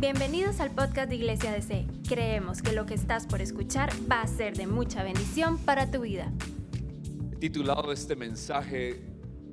[0.00, 1.84] Bienvenidos al podcast de Iglesia DC.
[2.08, 6.02] Creemos que lo que estás por escuchar va a ser de mucha bendición para tu
[6.02, 6.32] vida.
[7.32, 9.02] He titulado este mensaje,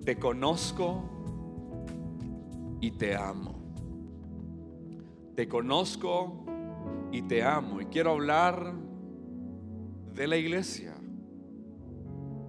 [0.03, 1.09] Te conozco
[2.79, 3.55] y te amo.
[5.35, 6.45] Te conozco
[7.11, 7.81] y te amo.
[7.81, 8.71] Y quiero hablar
[10.13, 10.93] de la iglesia.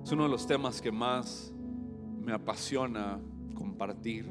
[0.05, 1.51] Es uno de los temas que más
[2.21, 3.19] me apasiona
[3.55, 4.31] compartir.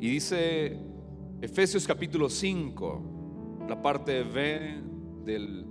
[0.00, 0.95] Y dice
[1.42, 4.82] Efesios capítulo 5, la parte B
[5.22, 5.66] del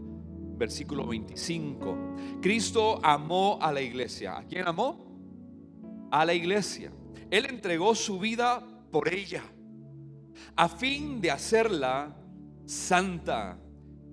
[0.56, 2.16] versículo 25.
[2.40, 4.38] Cristo amó a la iglesia.
[4.38, 6.08] ¿A quién amó?
[6.12, 6.92] A la iglesia.
[7.32, 9.42] Él entregó su vida por ella,
[10.56, 12.16] a fin de hacerla
[12.66, 13.60] santa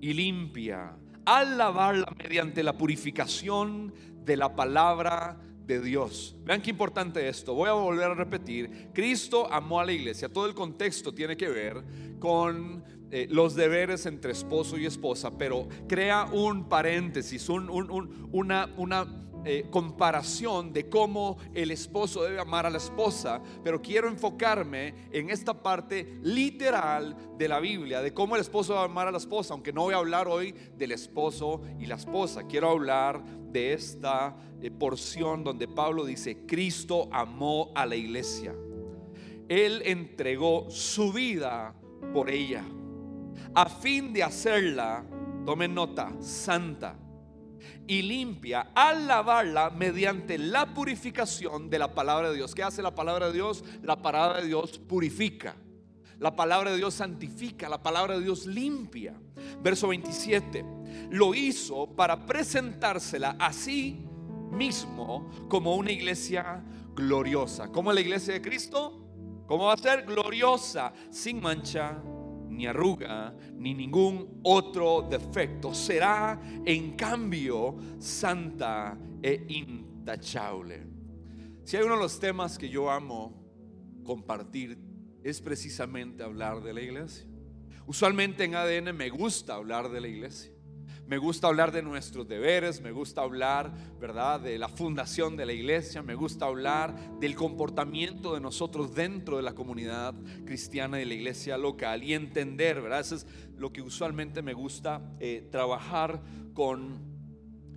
[0.00, 0.96] y limpia,
[1.26, 3.92] al lavarla mediante la purificación
[4.24, 6.36] de la palabra de Dios.
[6.44, 7.54] Vean qué importante esto.
[7.54, 8.90] Voy a volver a repetir.
[8.92, 10.28] Cristo amó a la iglesia.
[10.28, 11.82] Todo el contexto tiene que ver
[12.18, 19.06] con eh, los deberes entre esposo y esposa, pero crea un paréntesis, una, una
[19.44, 25.30] eh, comparación de cómo el esposo debe amar a la esposa, pero quiero enfocarme en
[25.30, 29.54] esta parte literal de la Biblia, de cómo el esposo debe amar a la esposa,
[29.54, 34.36] aunque no voy a hablar hoy del esposo y la esposa, quiero hablar de esta
[34.60, 38.54] eh, porción donde Pablo dice, Cristo amó a la iglesia.
[39.48, 41.74] Él entregó su vida
[42.14, 42.64] por ella,
[43.54, 45.04] a fin de hacerla,
[45.44, 47.01] tomen nota, santa
[47.86, 52.54] y limpia al lavarla mediante la purificación de la palabra de Dios.
[52.54, 53.64] ¿Qué hace la palabra de Dios?
[53.82, 55.56] La palabra de Dios purifica.
[56.18, 59.14] La palabra de Dios santifica, la palabra de Dios limpia.
[59.60, 60.64] Verso 27.
[61.10, 64.06] Lo hizo para presentársela así
[64.52, 66.62] mismo como una iglesia
[66.94, 67.68] gloriosa.
[67.72, 69.02] ¿Cómo la iglesia de Cristo?
[69.46, 70.04] ¿Cómo va a ser?
[70.04, 72.00] Gloriosa, sin mancha,
[72.52, 75.74] ni arruga, ni ningún otro defecto.
[75.74, 80.86] Será en cambio santa e intachable.
[81.64, 83.42] Si hay uno de los temas que yo amo
[84.04, 84.78] compartir
[85.22, 87.26] es precisamente hablar de la iglesia.
[87.86, 90.51] Usualmente en ADN me gusta hablar de la iglesia.
[91.06, 95.52] Me gusta hablar de nuestros deberes, me gusta hablar, ¿verdad?, de la fundación de la
[95.52, 100.14] iglesia, me gusta hablar del comportamiento de nosotros dentro de la comunidad
[100.46, 103.00] cristiana y de la iglesia local y entender, ¿verdad?
[103.00, 103.26] Eso es
[103.56, 106.22] lo que usualmente me gusta eh, trabajar
[106.54, 107.12] con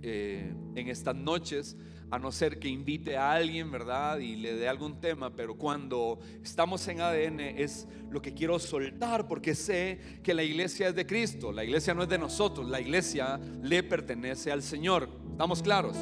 [0.02, 1.76] eh, en estas noches
[2.10, 4.18] a no ser que invite a alguien, ¿verdad?
[4.18, 9.26] Y le dé algún tema, pero cuando estamos en ADN es lo que quiero soltar
[9.26, 12.80] porque sé que la iglesia es de Cristo, la iglesia no es de nosotros, la
[12.80, 15.08] iglesia le pertenece al Señor.
[15.32, 15.96] ¿Estamos claros?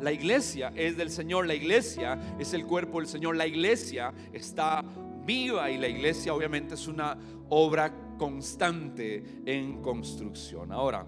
[0.00, 4.84] La iglesia es del Señor, la iglesia es el cuerpo del Señor, la iglesia está
[5.24, 10.70] viva y la iglesia obviamente es una obra constante en construcción.
[10.70, 11.04] Ahora,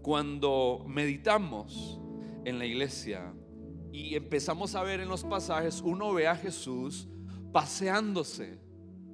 [0.00, 2.00] cuando meditamos
[2.44, 3.32] en la iglesia,
[3.92, 7.08] y empezamos a ver en los pasajes, uno ve a Jesús
[7.52, 8.58] paseándose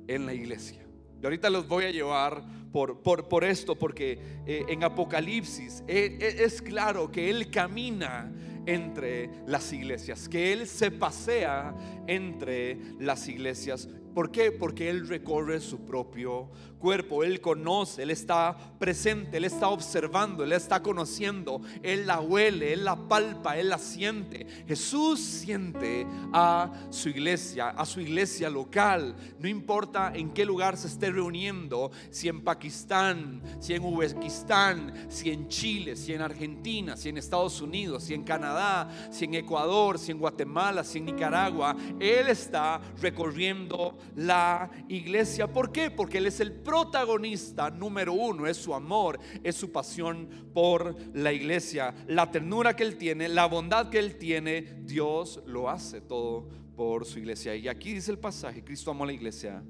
[0.09, 0.87] en la iglesia.
[1.21, 6.37] Y ahorita los voy a llevar por, por, esto, porque eh, en Apocalipsis eh, eh,
[6.41, 8.33] es claro que Él camina
[8.67, 13.89] entre las iglesias, que Él se pasea entre las iglesias.
[14.15, 14.53] ¿Por qué?
[14.53, 16.51] Porque Él recorre su propio
[16.83, 22.73] cuerpo, Él conoce, Él está presente, Él está observando, Él está conociendo, Él la huele,
[22.73, 24.47] Él la palpa, Él la siente.
[24.67, 30.89] Jesús siente a su iglesia, a su iglesia local, no importa en qué lugar se
[30.89, 37.11] esté reuniendo, si en Pakistán, si en Uzbekistán, si en Chile, si en Argentina, si
[37.11, 41.77] en Estados Unidos, si en Canadá, si en Ecuador, si en Guatemala, si en Nicaragua,
[42.01, 45.47] Él está recorriendo la iglesia.
[45.47, 45.93] ¿Por qué?
[45.93, 51.31] Porque Él es el protagonista número uno, es su amor, es su pasión por la
[51.31, 56.49] iglesia, la ternura que Él tiene, la bondad que Él tiene, Dios lo hace todo
[56.75, 57.55] por su iglesia.
[57.55, 59.63] Y aquí dice el pasaje, Cristo amó a la iglesia,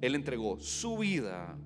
[0.00, 1.56] Él entregó su vida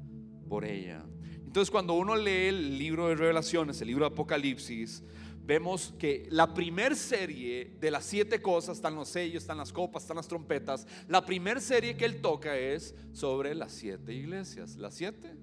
[0.51, 1.03] por ella.
[1.47, 5.03] Entonces cuando uno lee el libro de revelaciones, el libro de Apocalipsis,
[5.45, 10.03] vemos que la primer serie de las siete cosas, están los sellos, están las copas,
[10.03, 14.77] están las trompetas, la primer serie que él toca es sobre las siete iglesias.
[14.77, 15.37] ¿Las siete?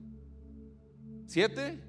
[1.28, 1.80] ¿Siete?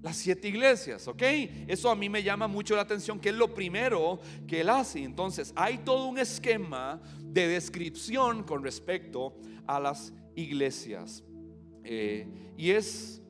[0.00, 1.22] Las siete iglesias, ¿ok?
[1.66, 5.02] Eso a mí me llama mucho la atención, que es lo primero que él hace.
[5.02, 11.24] Entonces, hay todo un esquema de descripción con respecto a las iglesias.
[11.82, 13.20] Eh, y es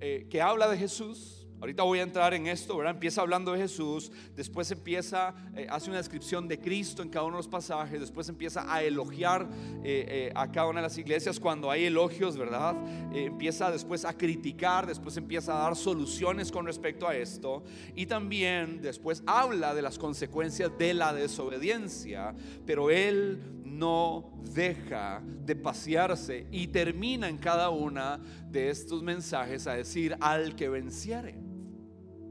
[0.00, 2.92] eh, que habla de Jesús, Ahorita voy a entrar en esto, ¿verdad?
[2.92, 7.36] Empieza hablando de Jesús, después empieza, eh, hace una descripción de Cristo en cada uno
[7.36, 9.48] de los pasajes, después empieza a elogiar
[9.82, 12.76] eh, eh, a cada una de las iglesias cuando hay elogios, ¿verdad?
[13.14, 17.64] empieza después a criticar, después empieza a dar soluciones con respecto a esto
[17.94, 22.34] y también después habla de las consecuencias de la desobediencia,
[22.66, 28.20] pero él no deja de pasearse y termina en cada una
[28.50, 31.53] de estos mensajes a decir al que venciere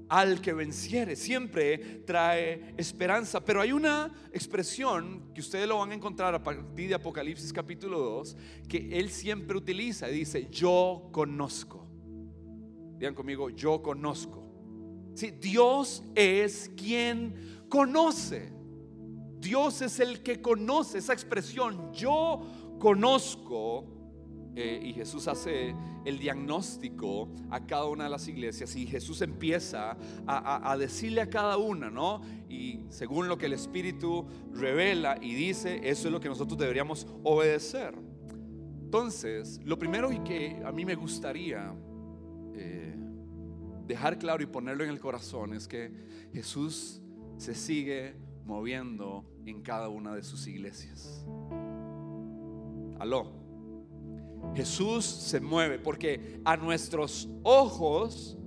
[0.10, 1.16] al que venciere.
[1.16, 3.44] Siempre trae esperanza.
[3.44, 8.00] Pero hay una expresión que ustedes lo van a encontrar a partir de Apocalipsis capítulo
[8.00, 11.88] 2, que él siempre utiliza y dice, yo conozco.
[12.98, 14.44] Digan conmigo, yo conozco.
[15.16, 18.52] Sí, Dios es quien conoce.
[19.40, 21.92] Dios es el que conoce esa expresión.
[21.94, 22.42] Yo
[22.80, 24.03] conozco
[24.56, 29.98] eh, y Jesús hace el diagnóstico a cada una de las iglesias y Jesús empieza
[30.28, 32.22] a, decirle a cada una, ¿no?
[32.50, 37.08] Y según lo que el Espíritu revela y dice, eso es lo que nosotros deberíamos
[37.24, 37.96] obedecer.
[38.84, 41.74] Entonces, lo primero que a mí me gustaría
[42.54, 42.96] eh,
[43.88, 45.92] dejar claro y ponerlo en el corazón es que
[46.32, 47.02] Jesús
[47.38, 48.16] se sigue
[48.46, 51.26] moviendo en cada una de sus iglesias.
[53.00, 53.43] Aló.
[54.56, 58.38] Jesús se mueve porque a nuestros ojos,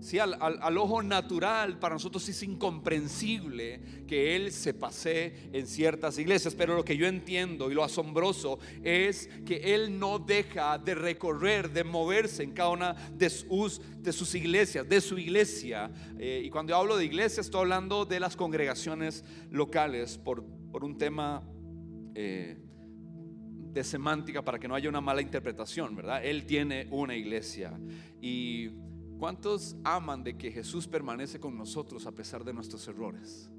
[0.00, 0.38] si al,
[0.78, 6.84] ojo natural, para nosotros es incomprensible que Él se pase en ciertas iglesias, pero lo
[6.84, 12.44] que yo entiendo y lo asombroso es que Él no deja de recorrer, de moverse
[12.44, 15.90] en cada una de sus, de sus iglesias, de su iglesia.
[16.18, 20.96] Eh, y cuando hablo de iglesia, estoy hablando de las congregaciones locales por, por un
[20.96, 21.42] tema...
[22.14, 22.69] Eh,
[23.72, 26.24] de semántica para que no haya una mala interpretación, ¿verdad?
[26.24, 27.78] Él tiene una iglesia.
[28.20, 28.70] ¿Y
[29.18, 33.50] cuántos aman de que Jesús permanece con nosotros a pesar de nuestros errores?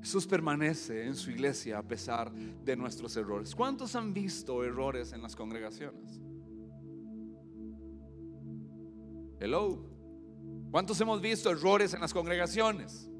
[0.00, 3.54] Jesús permanece en su iglesia a pesar de nuestros errores.
[3.54, 6.20] ¿Cuántos han visto errores en las congregaciones?
[9.38, 9.84] Hello.
[10.72, 13.11] ¿Cuántos hemos visto errores en las congregaciones?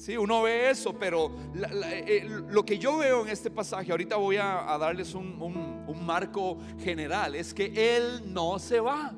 [0.00, 4.38] Sí, uno ve eso, pero eh, lo que yo veo en este pasaje, ahorita voy
[4.38, 7.66] a, darles un marco general, es que
[7.96, 9.12] Él no se va.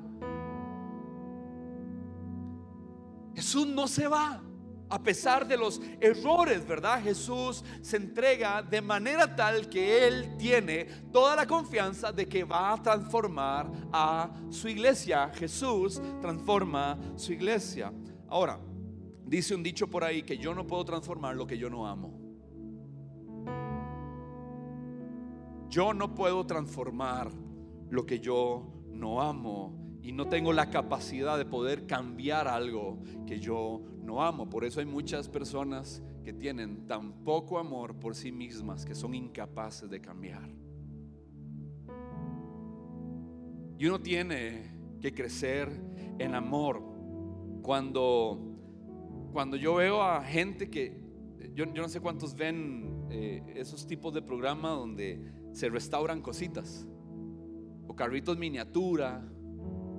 [3.32, 4.43] Jesús no se va.
[4.88, 7.00] A pesar de los errores, ¿verdad?
[7.00, 12.73] Jesús se entrega de manera tal que Él tiene toda la confianza de que va
[12.73, 15.31] a transformar a su iglesia.
[15.32, 17.93] Jesús transforma su iglesia.
[18.28, 18.58] Ahora,
[19.32, 22.20] Dice un dicho por ahí que yo no puedo transformar lo que yo no amo.
[25.70, 27.31] Yo no puedo transformar
[27.88, 33.40] lo que yo no amo y no tengo la capacidad de poder cambiar algo que
[33.40, 34.50] yo no amo.
[34.50, 39.14] Por eso hay muchas personas que tienen tan poco amor por sí mismas que son
[39.14, 40.50] incapaces de cambiar.
[43.78, 45.70] Y uno tiene que crecer
[46.19, 46.82] en amor
[47.62, 48.51] cuando
[49.32, 51.00] cuando yo veo a gente que,
[51.55, 56.87] yo, no sé cuántos ven eh, esos tipos de programas donde se restauran cositas,
[57.87, 59.29] o carritos miniatura,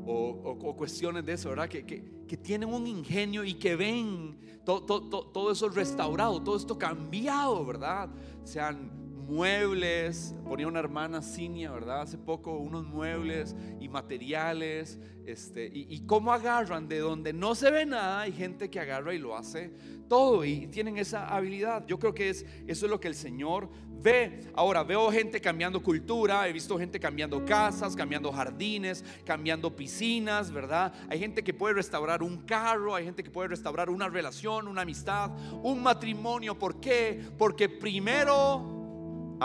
[0.06, 1.70] o, cuestiones de eso, ¿verdad?
[1.70, 8.10] Que, que, tienen un ingenio y que ven todo eso restaurado, todo esto cambiado, ¿verdad?
[8.44, 9.03] Sean
[9.34, 12.02] muebles, ponía una hermana Cinia, ¿verdad?
[12.02, 17.86] Hace poco unos muebles y materiales, este, y, cómo agarran de donde no se ve
[17.86, 19.72] nada, hay gente que agarra y lo hace
[20.08, 21.86] todo y tienen esa habilidad.
[21.88, 24.42] Yo creo que es, eso es lo que el Señor ve.
[24.54, 30.94] Ahora, veo gente cambiando cultura, he visto gente cambiando casas, cambiando jardines, cambiando piscinas, ¿verdad?
[31.10, 34.82] Hay gente que puede restaurar un carro, hay gente que puede restaurar una relación, una
[34.82, 35.32] amistad,
[35.64, 36.60] un matrimonio.
[36.60, 37.20] ¿Por qué?
[37.38, 38.83] Porque primero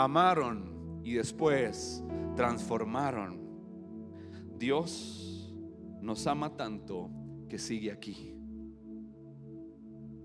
[0.03, 2.03] amaron y después
[2.35, 3.39] transformaron.
[4.57, 5.53] Dios
[6.01, 7.09] nos ama tanto
[7.49, 8.35] que sigue aquí.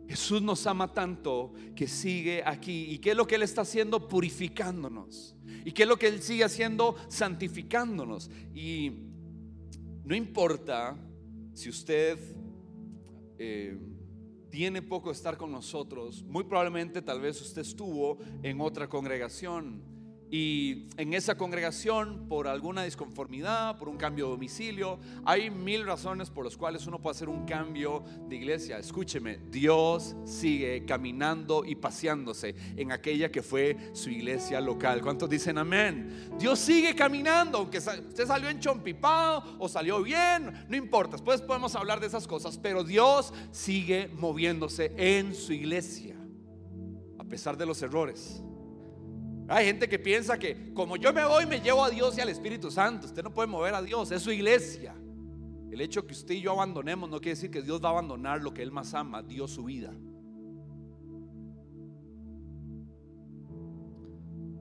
[0.07, 2.87] Jesús nos ama tanto que sigue aquí.
[2.91, 4.07] ¿Y qué es lo que Él está haciendo?
[4.07, 5.35] Purificándonos.
[5.65, 6.95] ¿Y qué es lo que Él sigue haciendo?
[7.09, 8.31] Santificándonos.
[8.55, 8.93] Y
[10.05, 10.97] no importa
[11.55, 12.19] si usted
[13.39, 13.79] eh,
[14.55, 19.83] tiene poco estar con nosotros, muy probablemente tal vez usted estuvo en otra congregación
[20.37, 26.29] y en esa congregación por alguna disconformidad, por un cambio de domicilio, hay mil razones
[26.29, 28.81] por las cuales uno puede hacer un cambio de iglesia.
[28.81, 35.03] Escúcheme, Dios sigue caminando y paseándose en aquella que fue su iglesia local.
[35.03, 36.33] ¿Cuántos dicen amén?
[36.37, 41.77] Dios sigue caminando, aunque usted salió en chompipado o salió bien, no importa, después podemos
[41.77, 46.17] hablar de esas cosas, pero Dios sigue moviéndose en su iglesia,
[47.21, 48.43] a pesar de los errores.
[49.47, 52.31] Hay gente que piensa que como yo me voy me llevo a Dios y al
[52.31, 53.07] Espíritu Santo.
[53.07, 54.95] Usted no puede mover a Dios, es su iglesia.
[55.71, 58.41] El hecho que usted y yo abandonemos no quiere decir que Dios va a abandonar
[58.41, 59.93] lo que Él más ama, Dios su vida.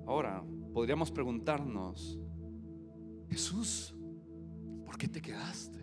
[0.05, 2.19] Ahora, podríamos preguntarnos,
[3.29, 3.95] Jesús,
[4.85, 5.79] ¿por qué te quedaste?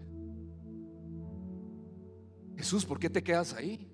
[2.56, 3.88] Jesús, ¿por qué te quedas ahí?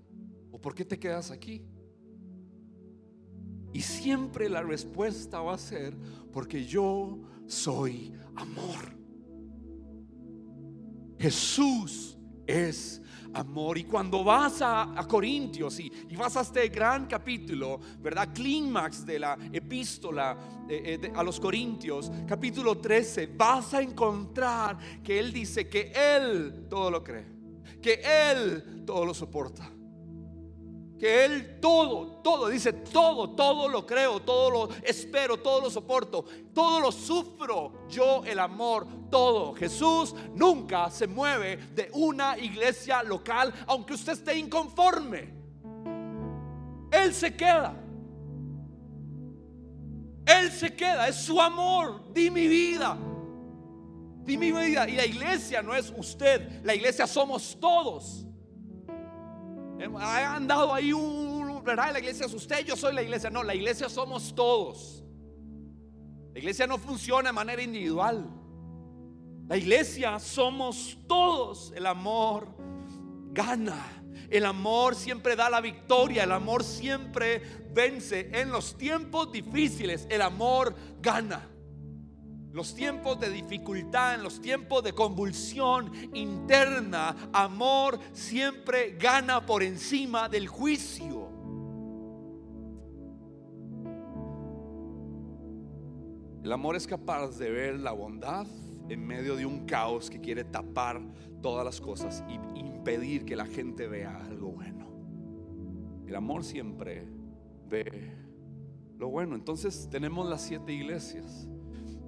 [0.51, 1.65] ¿O por qué te quedas aquí?
[3.73, 5.97] Y siempre la respuesta va a ser,
[6.33, 8.97] porque yo soy amor.
[11.19, 13.03] Jesús es
[13.35, 13.79] amor.
[13.79, 18.33] Y cuando vas a, Corintios y, vas a este gran capítulo, ¿verdad?
[18.33, 20.37] Clímax de la epístola
[20.69, 26.67] eh, eh, a los Corintios, capítulo 13, vas a encontrar que Él dice que Él
[26.69, 27.27] todo lo cree,
[27.81, 29.76] que Él todo lo soporta
[30.99, 36.25] que Él todo, todo, dice todo, todo lo creo, todo lo espero, todo lo soporto,
[36.55, 39.55] todo lo sufro, yo el amor, todo.
[39.55, 45.35] Jesús nunca se mueve de una iglesia local, aunque usted esté inconforme.
[46.91, 47.75] Él se queda.
[50.27, 52.97] Él se queda, es su amor, di mi vida.
[54.25, 54.89] Di mi vida.
[54.89, 58.26] Y la iglesia no es usted, la iglesia somos todos.
[59.99, 61.93] Ha andado ahí un, ¿verdad?
[61.93, 63.31] La iglesia es usted, yo soy la iglesia.
[63.31, 65.05] No, la iglesia somos todos.
[66.33, 68.29] La iglesia no funciona de manera individual.
[69.49, 71.73] La iglesia somos todos.
[71.77, 72.49] El amor
[73.33, 74.03] gana.
[74.31, 76.25] El amor siempre da la victoria.
[76.25, 77.43] El amor siempre
[77.73, 78.31] vence.
[78.33, 81.49] En los tiempos difíciles, el amor gana
[82.57, 90.27] los tiempos de dificultad, en los tiempos de convulsión interna, amor siempre gana por encima
[90.31, 91.29] del juicio.
[96.43, 98.47] El amor es capaz de ver la bondad
[98.89, 101.03] en medio de un caos que quiere tapar
[101.43, 104.87] todas las cosas y impedir que la gente vea algo bueno.
[106.07, 107.07] El amor siempre
[107.69, 108.17] ve
[108.97, 109.35] lo bueno.
[109.35, 111.51] Entonces tenemos las siete iglesias.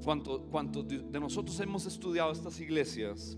[0.03, 3.37] ¿Cuántos de nosotros hemos estudiado estas iglesias?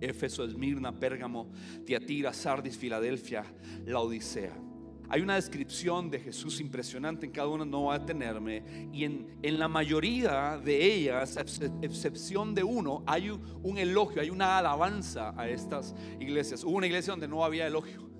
[0.00, 1.50] Éfeso, Esmirna, Pérgamo,
[1.84, 3.44] Tiatira, Sardis, Filadelfia,
[3.86, 4.56] la Odisea.
[5.08, 8.88] Hay una descripción de Jesús impresionante en cada una, no va a tenerme.
[8.92, 11.36] Y en, en la mayoría de ellas,
[11.82, 16.64] excepción de uno, hay un elogio, hay una alabanza a estas iglesias.
[16.64, 18.11] Hubo una iglesia donde no había elogio.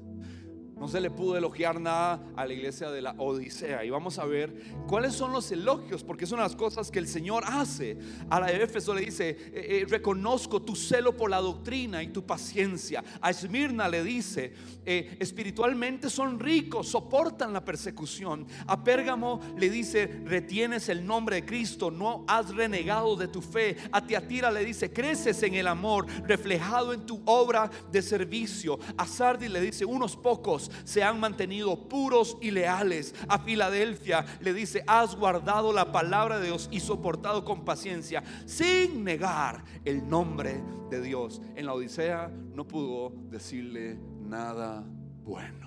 [0.82, 3.84] No se le pudo elogiar nada a la iglesia de la Odisea.
[3.84, 4.52] Y vamos a ver
[4.88, 7.96] cuáles son los elogios, porque son las cosas que el Señor hace.
[8.28, 12.08] A la de Éfeso le dice, eh, eh, reconozco tu celo por la doctrina y
[12.08, 13.04] tu paciencia.
[13.20, 18.48] A Esmirna le dice, eh, espiritualmente son ricos, soportan la persecución.
[18.66, 23.76] A Pérgamo le dice, retienes el nombre de Cristo, no has renegado de tu fe.
[23.92, 28.80] A Tiatira le dice, creces en el amor, reflejado en tu obra de servicio.
[28.96, 33.14] A Sardis le dice, unos pocos se han mantenido puros y leales.
[33.29, 39.05] A Filadelfia le dice, has guardado la palabra de Dios y soportado con paciencia sin
[39.05, 41.41] negar el nombre de Dios.
[41.57, 44.85] En la Odisea no pudo decirle nada
[45.25, 45.62] bueno.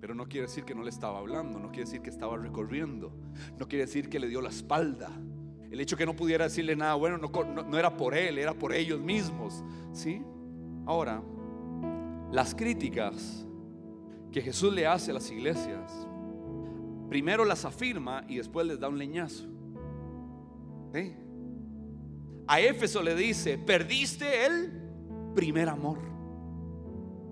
[0.00, 3.10] Pero no quiere decir que no le estaba hablando, no quiere decir que estaba recorriendo,
[3.58, 5.10] no quiere decir que le dio la espalda.
[5.70, 9.00] El hecho que no pudiera decirle nada bueno no, era por él, era por ellos
[9.00, 9.64] mismos.
[9.92, 10.22] ¿Sí?
[10.86, 11.22] Ahora,
[12.30, 13.46] las críticas
[14.34, 15.92] que Jesús le hace a las iglesias,
[17.08, 19.44] primero las afirma y después les da un leñazo.
[22.48, 24.72] A Éfeso le dice, perdiste el
[25.36, 26.00] primer amor.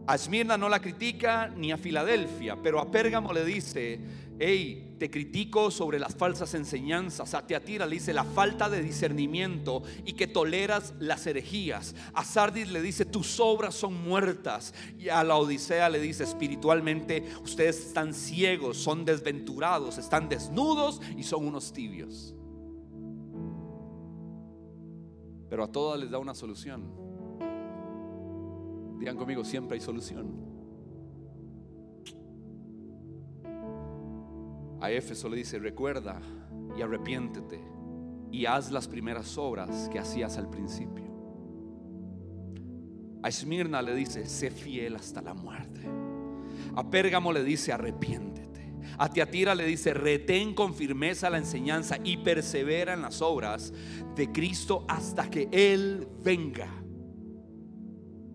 [0.06, 3.98] A Esmirna no la critica ni a Filadelfia, pero a Pérgamo le dice,
[4.44, 7.32] hey, te critico sobre las falsas enseñanzas.
[7.34, 11.94] A Teatira le dice la falta de discernimiento y que toleras las herejías.
[12.12, 14.74] A Sardis le dice tus obras son muertas.
[14.98, 21.22] Y a la Odisea le dice espiritualmente ustedes están ciegos, son desventurados, están desnudos y
[21.22, 22.34] son unos tibios.
[25.48, 26.90] Pero a todas les da una solución.
[28.98, 30.51] Digan conmigo, siempre hay solución.
[34.82, 36.20] A Éfeso le dice, recuerda
[36.76, 37.62] y arrepiéntete
[38.32, 41.04] y haz las primeras obras que hacías al principio.
[43.22, 45.82] A Esmirna le dice, sé fiel hasta la muerte.
[46.74, 48.74] A Pérgamo le dice, arrepiéntete.
[48.98, 53.72] A Tiatira le dice, retén con firmeza la enseñanza y persevera en las obras
[54.16, 56.81] de Cristo hasta que Él venga.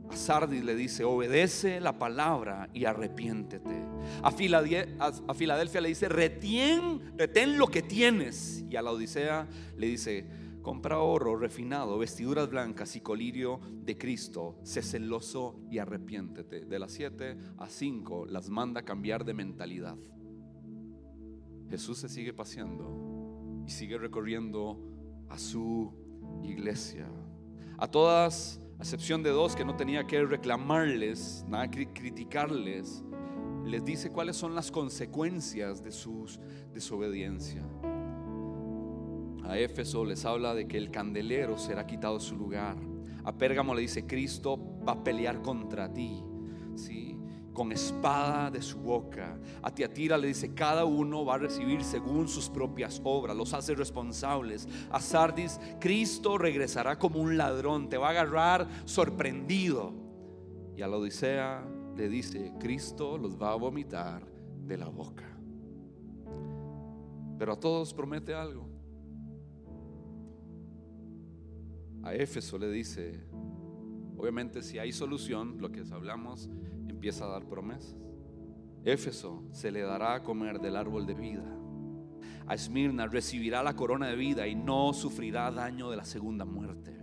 [0.10, 3.84] A Sardis le dice, obedece la palabra y arrepiéntete.
[4.24, 8.64] A Filadelfia, le dice, retén, lo que tienes.
[8.70, 10.26] Y a la Odisea le dice,
[10.62, 16.66] compra oro refinado, vestiduras blancas y colirio de Cristo, sé celoso y arrepiéntete.
[16.66, 19.98] De las 7 a 5 las manda a cambiar de mentalidad.
[21.70, 24.80] Jesús se sigue paseando y sigue recorriendo
[25.30, 25.94] a su
[26.44, 27.08] iglesia.
[27.78, 33.04] A todas, a excepción de dos que no tenía que reclamarles, nada que criticarles,
[33.66, 36.28] les dice cuáles son las consecuencias de su
[36.74, 37.64] desobediencia.
[39.44, 42.78] A Éfeso les habla de que el candelero será quitado de su lugar.
[43.24, 46.24] A Pérgamo le dice, Cristo va a pelear contra ti.
[47.58, 49.36] Con espada de su boca.
[49.64, 53.74] A Tiatira le dice, cada uno va a recibir según sus propias obras, los hace
[53.74, 54.70] responsables.
[54.92, 59.92] A Sardis, Cristo regresará como un ladrón, te va a agarrar sorprendido.
[60.76, 64.24] Y a la Odisea le dice, Cristo los va a vomitar
[64.62, 65.26] de la boca.
[67.40, 68.68] Pero a todos promete algo.
[72.04, 73.20] a Éfeso le dice,
[74.16, 76.50] obviamente si hay solución, lo que hablamos,
[76.98, 77.96] empieza a dar promesas.
[78.84, 81.46] Éfeso se le dará a comer del árbol de vida.
[82.48, 86.97] A Esmirna recibirá la corona de vida y no sufrirá daño de la segunda muerte.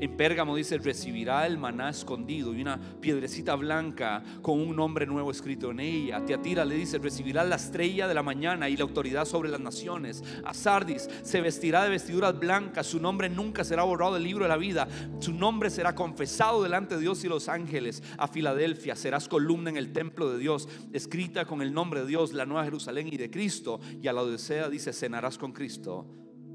[0.00, 5.30] En Pérgamo dice, recibirá el maná escondido y una piedrecita blanca con un nombre nuevo
[5.30, 6.18] escrito en ella.
[6.18, 9.60] A Tiatira le dice, recibirá la estrella de la mañana y la autoridad sobre las
[9.60, 10.22] naciones.
[10.44, 14.48] A Sardis se vestirá de vestiduras blancas, su nombre nunca será borrado del libro de
[14.48, 18.02] la vida, su nombre será confesado delante de Dios y los ángeles.
[18.18, 22.32] A Filadelfia serás columna en el templo de Dios, escrita con el nombre de Dios,
[22.32, 23.80] la nueva Jerusalén y de Cristo.
[24.00, 26.06] Y a la Odisea dice, cenarás con Cristo,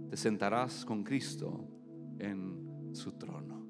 [0.09, 1.67] te sentarás con Cristo
[2.19, 2.64] en
[2.95, 3.65] su trono.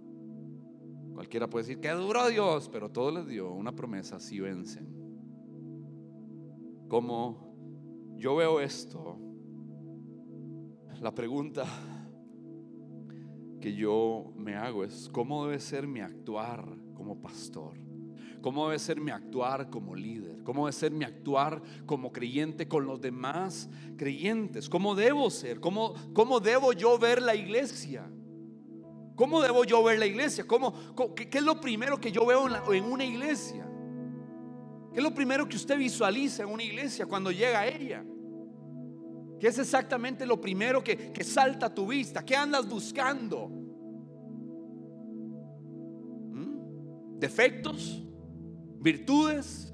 [1.13, 4.88] Cualquiera puede decir que duro Dios, pero todo les dio una promesa si vencen.
[6.89, 7.55] Como
[8.17, 9.17] yo veo esto,
[11.01, 11.65] la pregunta
[13.62, 17.77] que yo me hago es, ¿cómo debe ser mi actuar como pastor?
[18.42, 20.44] ¿Cómo debe ser mi actuar como líder?
[20.44, 24.70] ¿Cómo debe ser mi actuar como creyente con los demás creyentes?
[24.70, 25.59] ¿Cómo debo ser?
[25.59, 28.07] ¿Cómo, cómo debo yo ver la iglesia?
[29.16, 30.46] ¿Cómo debo yo ver la iglesia?
[30.46, 30.74] ¿Cómo,
[31.16, 33.66] qué, es lo primero que yo veo en, una iglesia?
[34.92, 38.04] ¿Qué es lo primero que usted visualiza en una iglesia cuando llega a ella?
[39.40, 42.25] ¿Qué es exactamente lo primero que, que salta a tu vista?
[42.25, 43.48] ¿Qué andas buscando?
[46.32, 47.20] ¿Mm?
[47.20, 48.04] ¿Defectos?
[48.80, 49.74] ¿Virtudes?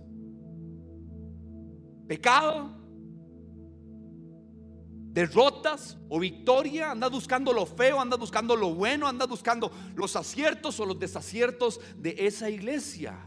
[2.08, 2.81] ¿Pecado?
[5.14, 10.80] Derrotas o victoria, andas buscando lo feo, andas buscando lo bueno, andas buscando los aciertos
[10.80, 13.18] o los desaciertos de esa iglesia.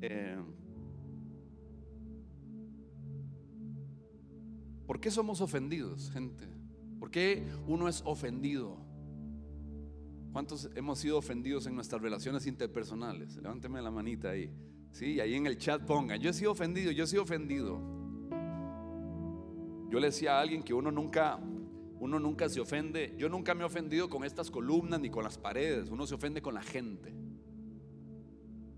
[0.00, 0.38] Eh,
[4.86, 6.46] ¿Por qué somos ofendidos, gente?
[6.98, 8.78] ¿Por qué uno es ofendido?
[10.32, 13.36] ¿Cuántos hemos sido ofendidos en nuestras relaciones interpersonales?
[13.36, 14.50] Levánteme la manita ahí.
[14.92, 17.95] Sí, ahí en el chat pongan, yo he sido ofendido, yo he sido ofendido.
[19.88, 21.38] Yo le decía a alguien que uno nunca,
[22.00, 23.14] uno nunca se ofende.
[23.16, 25.90] Yo nunca me he ofendido con estas columnas ni con las paredes.
[25.90, 27.14] Uno se ofende con la gente.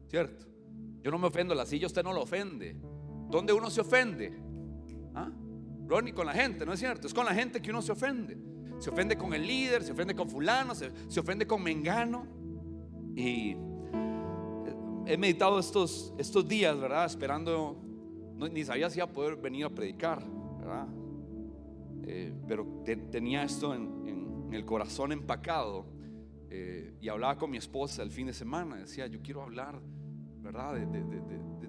[0.09, 0.47] ¿Cierto?
[1.03, 2.77] Yo no me ofendo, la silla usted no lo ofende.
[3.31, 4.33] ¿Dónde uno se ofende?
[5.15, 5.31] ¿Ah?
[5.87, 7.07] Ronnie, con la gente, ¿no es cierto?
[7.07, 8.37] Es con la gente que uno se ofende.
[8.79, 12.27] Se ofende con el líder, se ofende con fulano, se, ofende con Mengano.
[13.17, 13.57] Y
[15.07, 17.07] he meditado estos, estos días, ¿verdad?
[17.07, 17.77] Esperando,
[18.53, 20.23] ni sabía si iba a poder venir a predicar,
[20.59, 20.87] ¿verdad?
[22.11, 22.67] Eh, pero
[23.11, 25.85] tenía esto en, el corazón empacado
[26.49, 29.79] eh, y hablaba con mi esposa el fin de semana, decía, yo quiero hablar,
[30.41, 30.75] ¿verdad?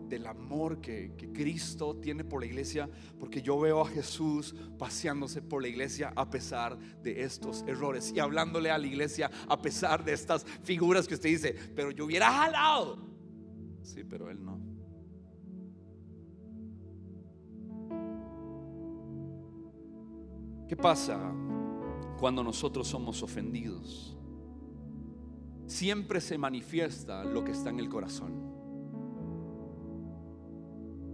[0.08, 5.42] del amor que, que, Cristo tiene por la iglesia, porque yo veo a Jesús paseándose
[5.42, 10.06] por la iglesia a pesar de estos errores y hablándole a la iglesia a pesar
[10.06, 12.98] de estas figuras que usted dice, pero yo hubiera jalado.
[13.84, 14.69] Sí, pero él no.
[20.70, 21.20] ¿Qué pasa
[22.20, 24.16] cuando nosotros somos ofendidos?
[25.66, 28.54] Siempre se manifiesta lo que está en el corazón.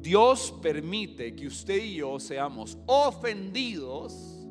[0.02, 4.46] Dios permite que usted y yo seamos ofendidos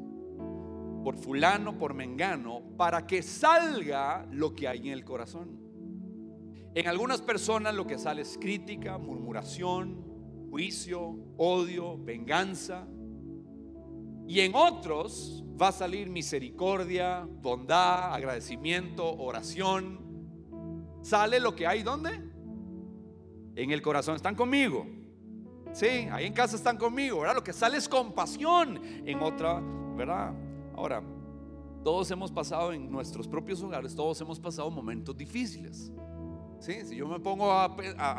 [1.04, 5.60] por fulano, por mengano, para que salga lo que hay en el corazón.
[6.74, 10.02] En algunas personas lo que sale es crítica, murmuración,
[10.48, 12.88] juicio, odio, venganza.
[14.26, 20.00] Y en otros va a salir misericordia, bondad, agradecimiento, oración.
[21.02, 22.10] Sale lo que hay ¿dónde?
[23.54, 24.16] En el corazón.
[24.16, 24.86] ¿Están conmigo?
[25.72, 27.34] Sí, ahí en casa están conmigo, ¿verdad?
[27.34, 28.80] Lo que sale es compasión.
[29.04, 29.60] En otra,
[29.96, 30.32] ¿verdad?
[30.76, 31.02] Ahora,
[31.84, 35.92] todos hemos pasado en nuestros propios hogares, todos hemos pasado momentos difíciles.
[36.60, 37.64] Si yo me pongo a,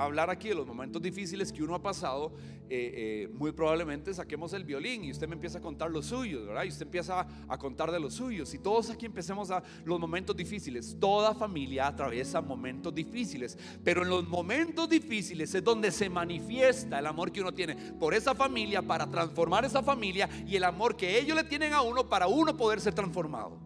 [0.04, 2.34] hablar aquí de los momentos difíciles que uno ha pasado,
[2.69, 6.45] eh, eh, muy probablemente saquemos el violín y usted me empieza a contar los suyos,
[6.45, 6.63] ¿verdad?
[6.63, 8.54] Y usted empieza a contar de los suyos.
[8.54, 10.98] Y todos aquí empecemos a los momentos difíciles.
[11.00, 17.08] Toda familia atraviesa momentos difíciles, pero en los momentos difíciles es donde se manifiesta el
[17.08, 21.19] amor que uno tiene por esa familia para transformar esa familia y el amor que
[21.19, 23.60] ellos le tienen a uno para uno poder ser transformado.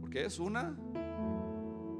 [0.00, 0.76] Porque es una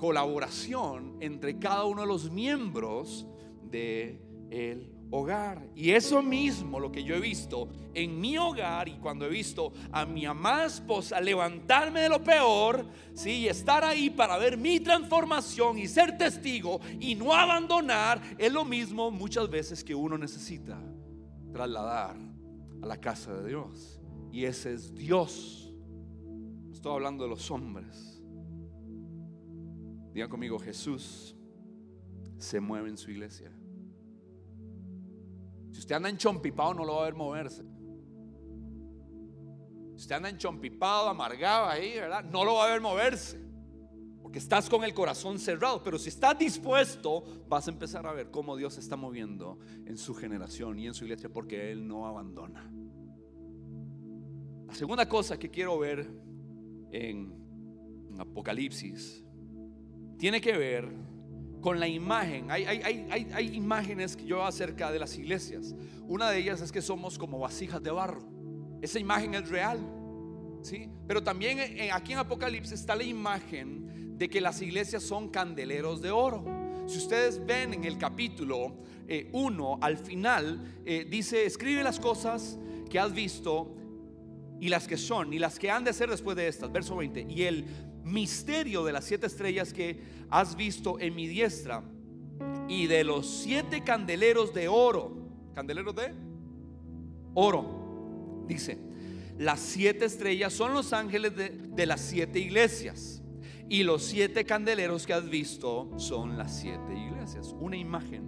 [0.01, 3.27] colaboración entre cada uno de los miembros
[3.71, 5.69] de el hogar.
[5.75, 9.73] Y eso mismo lo que yo he visto en mi hogar y cuando he visto
[9.93, 14.81] a mi amada esposa levantarme de lo peor, sí, y estar ahí para ver mi
[14.81, 20.81] transformación y ser testigo y no abandonar, es lo mismo muchas veces que uno necesita
[21.53, 22.17] trasladar
[22.83, 24.01] a la casa de Dios.
[24.33, 25.73] Y ese es Dios.
[26.73, 28.10] Estoy hablando de los hombres.
[30.13, 31.37] Diga conmigo, Jesús
[32.39, 33.53] se mueve en su iglesia.
[35.71, 37.63] Si usted anda en chompipado, no lo va a ver moverse.
[39.91, 42.25] Si usted anda en chompipado, amargado ahí, ¿verdad?
[42.25, 43.39] No lo va a ver moverse.
[44.23, 45.83] Porque estás con el corazón cerrado.
[45.83, 49.97] Pero si estás dispuesto, vas a empezar a ver cómo Dios se está moviendo en
[49.97, 52.71] su generación y en su iglesia, porque Él no abandona.
[54.67, 56.09] La segunda cosa que quiero ver
[56.93, 57.35] en
[58.19, 59.25] Apocalipsis
[60.21, 60.87] tiene que ver
[61.63, 62.51] con la imagen.
[62.51, 65.75] Hay, hay, imágenes que yo acerca de las iglesias.
[66.07, 68.23] Una de ellas es que somos como vasijas de barro.
[68.83, 69.81] Esa imagen es real.
[70.61, 70.91] ¿sí?
[71.09, 76.03] Pero también eh, aquí en Apocalipsis está la imagen de que las iglesias son candeleros
[76.03, 76.45] de oro.
[76.87, 78.77] Si ustedes ven en el capítulo
[79.33, 82.59] 1, eh, al final, eh, dice, escribe las cosas
[82.91, 83.75] que has visto
[84.61, 86.71] y las que son y las que han de ser después de estas.
[86.71, 87.27] Verso 20.
[87.31, 87.65] Y el
[88.11, 91.83] misterio de las siete estrellas que has visto en mi diestra
[92.69, 95.17] y de los siete candeleros de oro.
[95.55, 96.15] ¿Candeleros de?
[97.35, 98.45] Oro.
[98.47, 98.79] Dice,
[99.39, 103.23] las siete estrellas son los ángeles de, las siete iglesias.
[103.69, 107.55] Y los siete candeleros que has visto son las siete iglesias.
[107.59, 108.23] Una imagen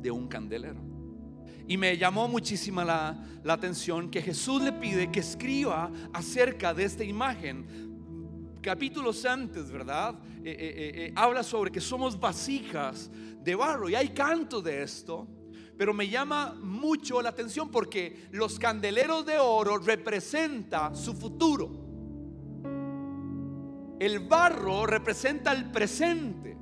[0.00, 0.80] de un candelero.
[1.66, 7.04] Y me llamó muchísima la, atención que Jesús le pide que escriba acerca de esta
[7.04, 7.89] imagen
[8.60, 10.14] capítulos antes, ¿verdad?
[10.44, 13.10] Eh, eh, eh, habla sobre que somos vasijas
[13.42, 15.26] de barro y hay canto de esto.
[15.76, 21.70] Pero me llama mucho la atención porque los candeleros de oro representa su futuro.
[23.98, 26.56] El barro representa el presente.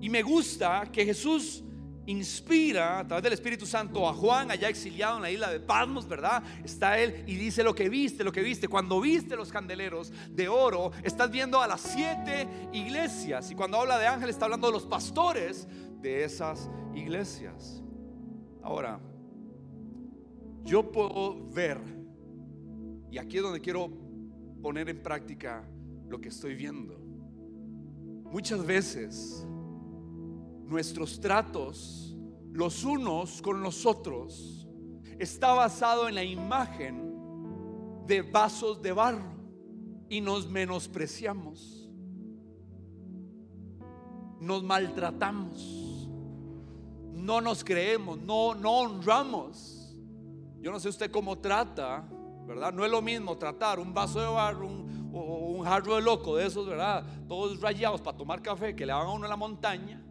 [0.00, 1.64] Y me gusta que Jesús
[2.08, 6.08] inspira a través del Espíritu Santo a Juan, allá exiliado en la isla de Patmos,
[6.08, 6.42] ¿verdad?
[6.64, 8.66] Está él y dice lo que viste, lo que viste.
[8.66, 13.50] Cuando viste los candeleros de oro, estás viendo a las siete iglesias.
[13.50, 15.68] Y cuando habla de ángeles, está hablando de los pastores
[16.00, 17.82] de esas iglesias.
[18.62, 19.00] Ahora,
[20.64, 21.78] yo puedo ver,
[23.10, 23.90] y aquí es donde quiero
[24.62, 25.68] poner en práctica
[26.08, 26.98] lo que estoy viendo.
[28.30, 29.46] Muchas veces
[30.68, 32.16] nuestros tratos
[32.52, 34.68] los unos con los otros
[35.18, 39.32] está basado en la imagen de vasos de barro
[40.08, 41.88] y nos menospreciamos,
[44.40, 46.08] nos maltratamos,
[47.12, 49.96] no nos creemos, no, no honramos.
[50.60, 52.08] Yo no sé usted cómo trata,
[52.46, 52.72] ¿verdad?
[52.72, 56.46] No es lo mismo tratar un vaso de barro, un, un jarro de loco de
[56.46, 57.04] esos, ¿verdad?
[57.28, 60.07] Todos rayados para tomar café que le hagan a uno en la montaña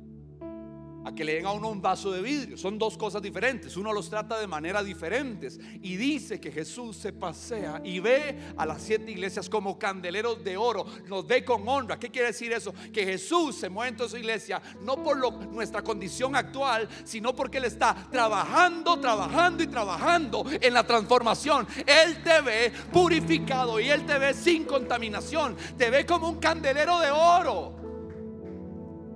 [1.08, 2.58] a que le den a uno un vaso de vidrio.
[2.58, 3.78] Son dos cosas diferentes.
[3.78, 5.60] Uno los trata de manera diferentes.
[5.82, 10.58] Y dice que Jesús se pasea y ve a las siete iglesias como candeleros de
[10.58, 10.86] oro.
[11.08, 11.98] Nos ve con honra.
[11.98, 12.74] ¿Qué quiere decir eso?
[12.92, 15.18] Que Jesús se mueve en su iglesia no por
[15.48, 21.68] nuestra condición actual, sino porque Él está trabajando, trabajando y trabajando en la transformación.
[21.86, 25.56] Él te ve purificado y Él te ve sin contaminación.
[25.78, 27.87] Te ve como un candelero de oro.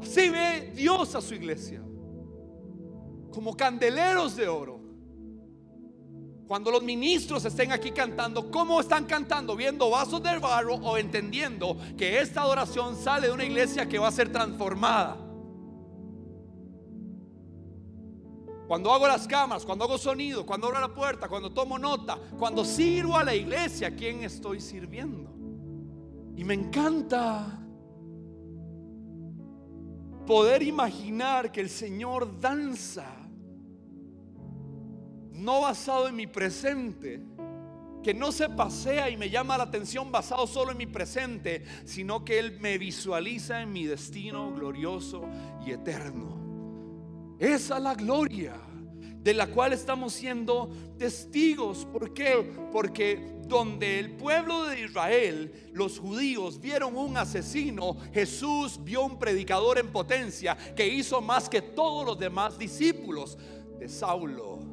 [0.02, 1.82] Así ve Dios a su iglesia.
[3.32, 4.82] como candeleros de oro.
[6.48, 9.56] Cuando los ministros estén aquí cantando, ¿cómo están cantando?
[9.56, 14.10] ¿Viendo vasos de barro o entendiendo que esta adoración sale de una iglesia que va
[14.10, 15.18] a ser transformada?
[18.68, 22.66] Cuando hago las cámaras, cuando hago sonido, cuando abro la puerta, cuando tomo nota, cuando
[22.66, 25.30] sirvo a la iglesia, ¿a quién estoy sirviendo?
[26.36, 27.61] Y me encanta
[30.32, 33.06] poder imaginar que el Señor danza
[35.34, 37.22] no basado en mi presente,
[38.02, 42.24] que no se pasea y me llama la atención basado solo en mi presente, sino
[42.24, 45.28] que Él me visualiza en mi destino glorioso
[45.66, 47.36] y eterno.
[47.38, 48.54] Esa es la gloria
[49.22, 51.86] de la cual estamos siendo testigos.
[51.86, 52.52] ¿Por qué?
[52.72, 59.78] Porque donde el pueblo de Israel, los judíos, vieron un asesino, Jesús vio un predicador
[59.78, 63.38] en potencia que hizo más que todos los demás discípulos
[63.78, 64.72] de Saulo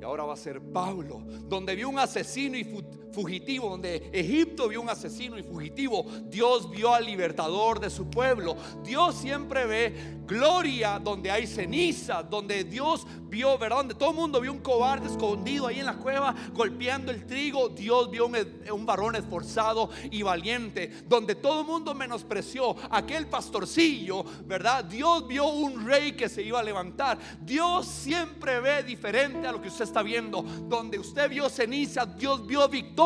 [0.00, 2.64] y ahora va a ser Pablo, donde vio un asesino y
[3.12, 8.56] fugitivo, donde Egipto vio un asesino y fugitivo, Dios vio al libertador de su pueblo.
[8.84, 13.78] Dios siempre ve gloria donde hay ceniza, donde Dios vio, ¿verdad?
[13.78, 17.68] Donde todo el mundo vio un cobarde escondido ahí en la cueva golpeando el trigo.
[17.68, 18.36] Dios vio un,
[18.72, 24.84] un varón esforzado y valiente, donde todo el mundo menospreció aquel pastorcillo, ¿verdad?
[24.84, 27.18] Dios vio un rey que se iba a levantar.
[27.40, 30.42] Dios siempre ve diferente a lo que usted está viendo.
[30.42, 32.99] Donde usted vio ceniza, Dios vio victoria.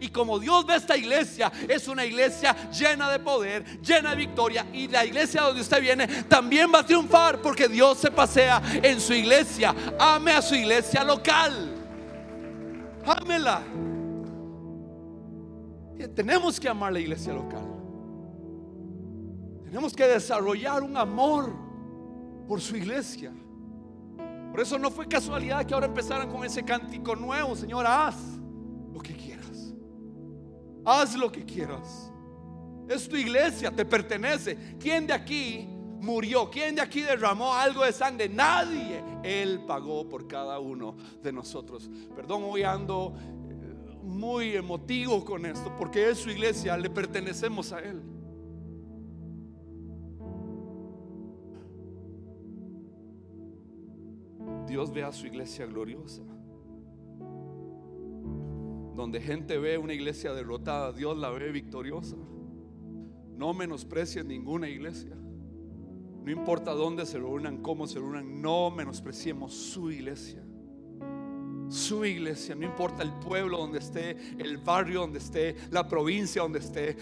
[0.00, 4.66] Y como Dios ve esta iglesia, es una iglesia llena de poder, llena de victoria.
[4.72, 9.00] Y la iglesia donde usted viene también va a triunfar porque Dios se pasea en
[9.00, 9.74] su iglesia.
[9.98, 11.74] Ame a su iglesia local.
[13.06, 13.62] Ámela.
[16.14, 17.64] Tenemos que amar la iglesia local.
[19.64, 21.52] Tenemos que desarrollar un amor
[22.48, 23.32] por su iglesia.
[24.50, 27.54] Por eso no fue casualidad que ahora empezaran con ese cántico nuevo.
[27.54, 28.16] Señor, haz.
[30.86, 32.12] Haz lo que quieras.
[32.88, 34.76] Es tu iglesia, te pertenece.
[34.78, 35.66] ¿Quién de aquí
[36.00, 36.48] murió?
[36.48, 38.28] ¿Quién de aquí derramó algo de sangre?
[38.28, 39.02] Nadie.
[39.24, 41.90] Él pagó por cada uno de nosotros.
[42.14, 47.80] Perdón, hoy ando eh, muy emotivo con esto, porque es su iglesia, le pertenecemos a
[47.80, 48.00] Él.
[54.68, 56.22] Dios ve a su iglesia gloriosa.
[58.96, 62.16] Donde gente ve una iglesia derrotada, Dios la ve victoriosa.
[63.36, 65.14] No menosprecien ninguna iglesia.
[65.14, 70.42] No importa dónde se reúnan, cómo se reúnan, no menospreciemos su iglesia
[71.68, 76.60] su iglesia, no importa el pueblo donde esté, el barrio donde esté, la provincia donde
[76.60, 76.96] esté,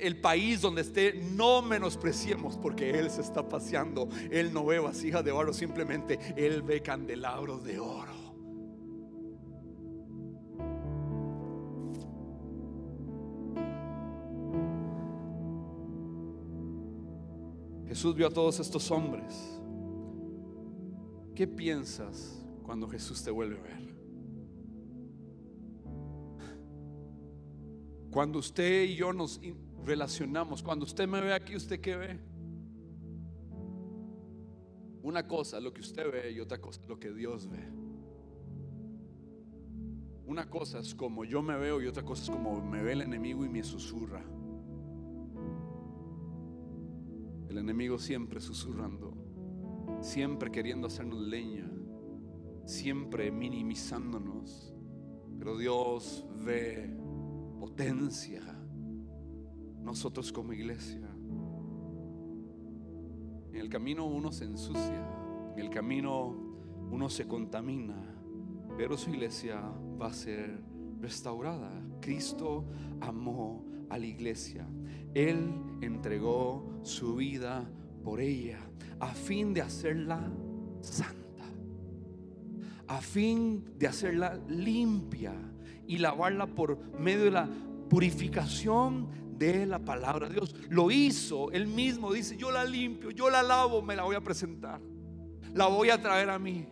[0.00, 4.08] el país donde esté, no menospreciemos porque Él se está paseando.
[4.30, 8.19] Él no ve vasijas de barro, simplemente Él ve candelabros de oro.
[18.00, 19.60] Jesús vio a todos estos hombres.
[21.34, 23.94] ¿Qué piensas cuando Jesús te vuelve a ver.
[28.10, 29.38] Cuando usted y yo nos
[29.84, 32.18] relacionamos, cuando usted me ve aquí, ¿usted qué ve?
[35.02, 37.68] Una cosa lo que usted ve y otra cosa lo que Dios ve.
[40.24, 43.02] Una cosa es como yo me veo y otra cosa es como me ve el
[43.02, 44.24] enemigo y me susurra.
[47.50, 49.12] El enemigo siempre susurrando,
[50.00, 51.70] siempre queriendo hacernos leña
[52.70, 54.72] siempre minimizándonos,
[55.38, 56.96] pero Dios ve
[57.58, 58.42] potencia
[59.82, 61.08] nosotros como iglesia.
[63.52, 65.04] En el camino uno se ensucia,
[65.54, 66.36] en el camino
[66.90, 67.96] uno se contamina,
[68.76, 69.60] pero su iglesia
[70.00, 70.62] va a ser
[71.00, 71.72] restaurada.
[72.00, 72.66] Cristo
[73.00, 74.66] amó a la iglesia.
[75.14, 77.68] Él entregó su vida
[78.02, 78.58] por ella
[78.98, 80.20] a fin de hacerla
[80.80, 81.20] santa
[82.90, 85.32] a fin de hacerla limpia
[85.86, 87.48] y lavarla por medio de la
[87.88, 90.56] purificación de la palabra de Dios.
[90.68, 94.20] Lo hizo, él mismo dice, yo la limpio, yo la lavo, me la voy a
[94.20, 94.80] presentar,
[95.54, 96.66] la voy a traer a mí,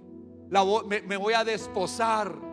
[0.50, 2.47] la me, me voy a desposar.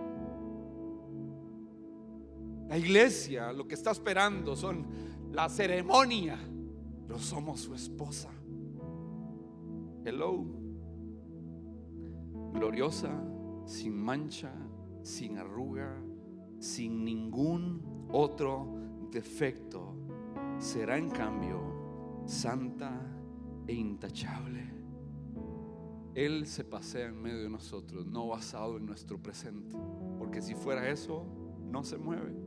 [2.75, 4.85] La iglesia lo que está esperando son
[5.31, 6.37] la ceremonia,
[7.07, 8.29] pero somos su esposa.
[10.03, 10.45] Hello,
[12.51, 13.17] gloriosa
[13.65, 14.51] sin mancha,
[15.03, 16.03] sin arruga,
[16.59, 18.77] sin ningún otro
[19.09, 19.95] defecto.
[20.57, 22.91] Será en cambio santa
[23.67, 24.69] e intachable.
[26.13, 29.77] Él se pasea en medio de nosotros, no basado en nuestro presente.
[30.19, 31.25] Porque si fuera eso,
[31.71, 32.44] no se mueve.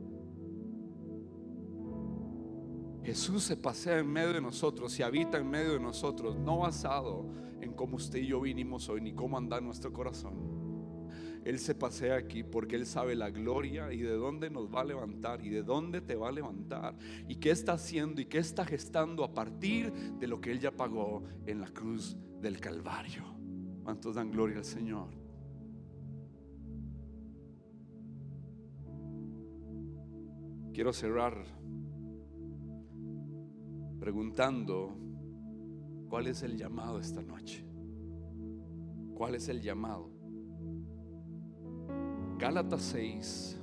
[3.09, 7.25] Jesús se pasea en medio de nosotros y habita en medio de nosotros, no basado
[7.59, 11.40] en cómo usted y yo vinimos hoy, ni cómo anda nuestro corazón.
[11.42, 14.85] Él se pasea aquí porque Él sabe la gloria y de dónde nos va a
[14.85, 18.66] levantar y de dónde te va a levantar y qué está haciendo y qué está
[18.66, 23.25] gestando a partir de lo que Él ya pagó en la cruz del Calvario.
[23.85, 25.09] ¿Cuántos dan gloria al Señor?
[30.75, 31.58] Quiero cerrar
[33.98, 34.96] preguntando
[36.08, 37.64] cuál es el llamado esta noche.
[39.14, 40.11] ¿Cuál es el llamado?
[42.38, 43.61] Gálatas 6,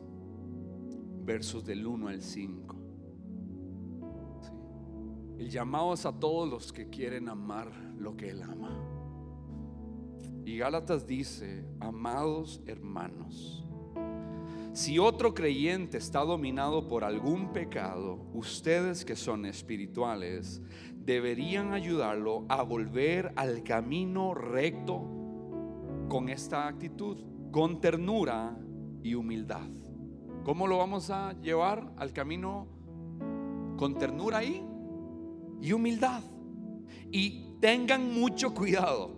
[1.23, 2.75] versos del 1 al 5.
[5.37, 8.77] El llamado es a todos los que quieren amar lo que Él ama.
[10.45, 13.64] Y Gálatas dice, amados hermanos,
[14.75, 20.61] si otro creyente está dominado por algún pecado, ustedes que son espirituales
[20.93, 25.01] deberían ayudarlo a volver al camino recto
[26.09, 28.59] con esta actitud, con ternura
[29.01, 29.69] y humildad.
[30.43, 32.67] ¿Cómo lo vamos a llevar al camino
[33.77, 34.61] con ternura y,
[35.61, 36.21] y humildad?
[37.13, 39.15] Y tengan mucho cuidado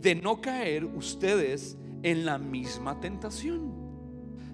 [0.00, 3.75] de no caer ustedes en la misma tentación.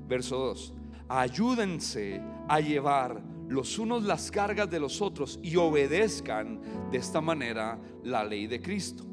[0.06, 0.74] Verso 2.
[1.08, 6.60] Ayúdense a llevar los unos las cargas de los otros y obedezcan
[6.90, 9.04] de esta manera la ley de Cristo.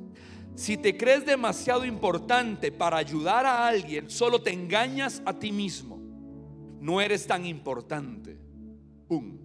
[0.56, 6.00] Si te crees demasiado importante para ayudar a alguien, solo te engañas a ti mismo.
[6.80, 8.38] No eres tan importante.
[9.08, 9.38] Pum.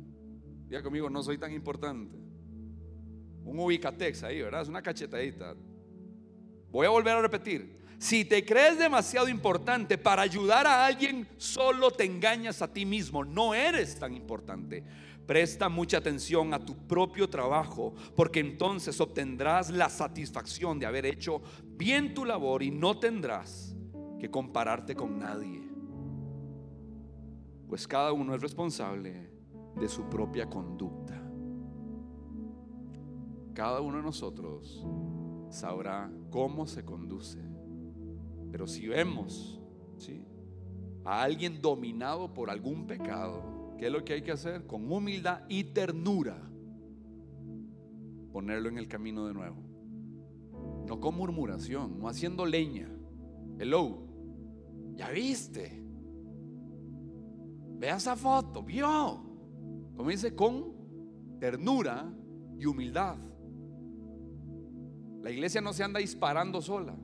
[0.68, 2.16] Ya conmigo, no soy tan importante.
[3.44, 4.62] Un ubicatex ahí, ¿verdad?
[4.62, 5.54] Es una cachetadita.
[6.70, 7.78] Voy a volver a repetir.
[7.98, 13.24] Si te crees demasiado importante para ayudar a alguien, solo te engañas a ti mismo.
[13.24, 14.84] No eres tan importante.
[15.26, 21.40] Presta mucha atención a tu propio trabajo, porque entonces obtendrás la satisfacción de haber hecho
[21.62, 23.74] bien tu labor y no tendrás
[24.18, 25.62] que compararte con nadie.
[27.68, 29.30] Pues cada uno es responsable
[29.76, 31.20] de su propia conducta.
[33.54, 34.84] Cada uno de nosotros
[35.48, 37.53] sabrá cómo se conduce
[38.54, 39.60] pero si vemos
[39.96, 40.24] ¿sí?
[41.04, 44.64] a alguien dominado por algún pecado, ¿qué es lo que hay que hacer?
[44.64, 46.40] Con humildad y ternura,
[48.30, 49.56] ponerlo en el camino de nuevo.
[50.86, 52.88] No con murmuración, no haciendo leña.
[53.58, 54.06] Hello,
[54.94, 55.84] ya viste.
[57.80, 58.86] Vea esa foto, vio.
[59.96, 60.76] Como dice, con
[61.40, 62.08] ternura
[62.56, 63.16] y humildad.
[65.22, 66.96] La iglesia no se anda disparando sola.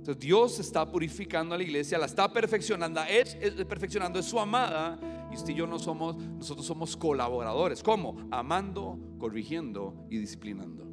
[0.00, 3.34] Entonces Dios está purificando a la iglesia, la está perfeccionando, es,
[3.66, 4.98] perfeccionando, es su amada.
[5.30, 7.82] Y usted y yo no somos, nosotros somos colaboradores.
[7.82, 8.16] ¿Cómo?
[8.30, 10.84] Amando, corrigiendo y disciplinando.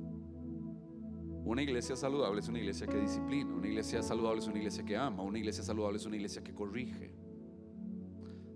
[1.45, 4.97] Una iglesia saludable es una iglesia que disciplina, una iglesia saludable es una iglesia que
[4.97, 7.15] ama, una iglesia saludable es una iglesia que corrige.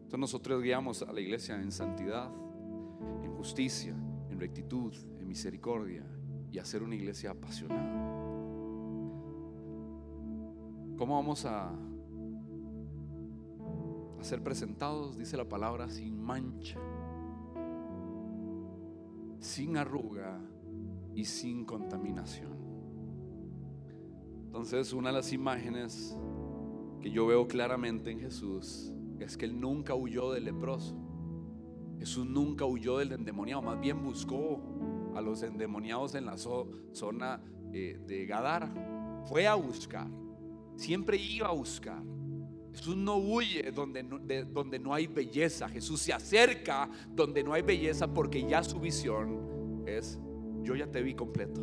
[0.04, 2.30] Entonces nosotros guiamos a la iglesia en santidad,
[3.24, 3.96] en justicia,
[4.30, 6.04] en rectitud, en misericordia
[6.52, 8.21] y a ser una iglesia apasionada.
[11.02, 11.74] ¿Cómo vamos a,
[14.22, 15.18] ser presentados?
[15.18, 16.78] Dice la palabra sin mancha,
[19.40, 20.40] sin arruga
[21.16, 22.56] y sin contaminación.
[24.46, 26.16] Entonces, una de las imágenes
[27.02, 30.96] que yo veo claramente en Jesús es que Él nunca huyó del leproso.
[31.98, 34.62] Jesús nunca huyó del endemoniado, más bien buscó
[35.16, 37.42] a los endemoniados en la zona
[37.74, 39.24] eh, de Gadara.
[39.26, 40.21] Fue a buscar.
[40.82, 42.02] Siempre iba a buscar.
[42.74, 44.18] Jesús no huye donde no,
[44.52, 45.70] donde no hay belleza.
[45.70, 50.20] Jesús se acerca donde no hay belleza porque ya su visión es,
[50.64, 51.62] yo ya te vi completo.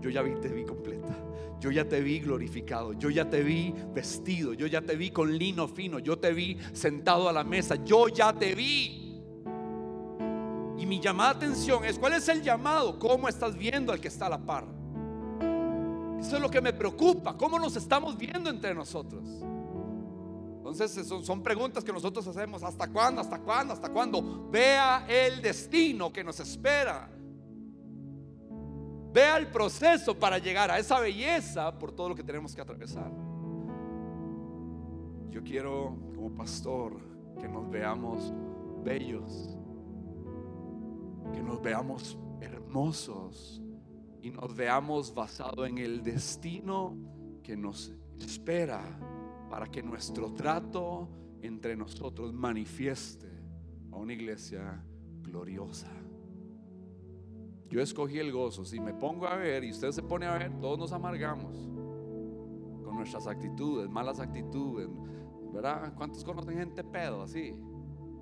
[0.00, 1.12] Yo ya te vi completa.
[1.58, 2.92] Yo ya te vi glorificado.
[2.92, 4.52] Yo ya te vi vestido.
[4.52, 5.98] Yo ya te vi con lino fino.
[5.98, 7.74] Yo te vi sentado a la mesa.
[7.84, 9.20] Yo ya te vi.
[10.78, 12.96] Y mi llamada atención es, ¿cuál es el llamado?
[13.00, 14.75] ¿Cómo estás viendo al que está a la par?
[16.18, 19.22] Eso es lo que me preocupa, cómo nos estamos viendo entre nosotros.
[20.56, 23.20] Entonces son, preguntas que nosotros hacemos, ¿hasta cuándo?
[23.20, 23.72] ¿Hasta cuándo?
[23.72, 24.48] ¿Hasta cuándo?
[24.50, 27.08] Vea el destino que nos espera.
[29.12, 33.10] Vea el proceso para llegar a esa belleza por todo lo que tenemos que atravesar.
[35.30, 36.98] Yo quiero como pastor
[37.40, 38.32] que nos veamos
[38.82, 39.56] bellos,
[41.32, 43.62] que nos veamos hermosos
[44.26, 46.96] y nos veamos basado en el destino
[47.44, 48.82] que nos espera
[49.48, 51.08] para que nuestro trato
[51.42, 53.30] entre nosotros manifieste
[53.92, 54.84] a una iglesia
[55.22, 55.92] gloriosa.
[57.68, 58.64] Yo escogí el gozo.
[58.64, 61.54] Si me pongo a ver y usted se pone a ver, todos nos amargamos
[62.82, 64.88] con nuestras actitudes, malas actitudes,
[65.52, 65.94] ¿verdad?
[65.94, 67.54] ¿Cuántos conocen gente pedo así?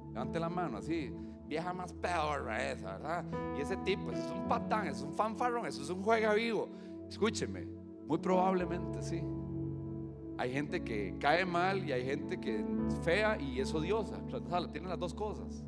[0.09, 1.11] Levante la mano así.
[1.47, 3.25] Vieja más peor, ¿verdad?
[3.57, 6.69] Y ese tipo, es un patán, es un fanfarrón, eso es un juega vivo.
[7.09, 7.67] Escúcheme,
[8.07, 9.23] muy probablemente sí.
[10.37, 14.19] Hay gente que cae mal y hay gente que es fea y es odiosa.
[14.73, 15.65] Tienen las dos cosas.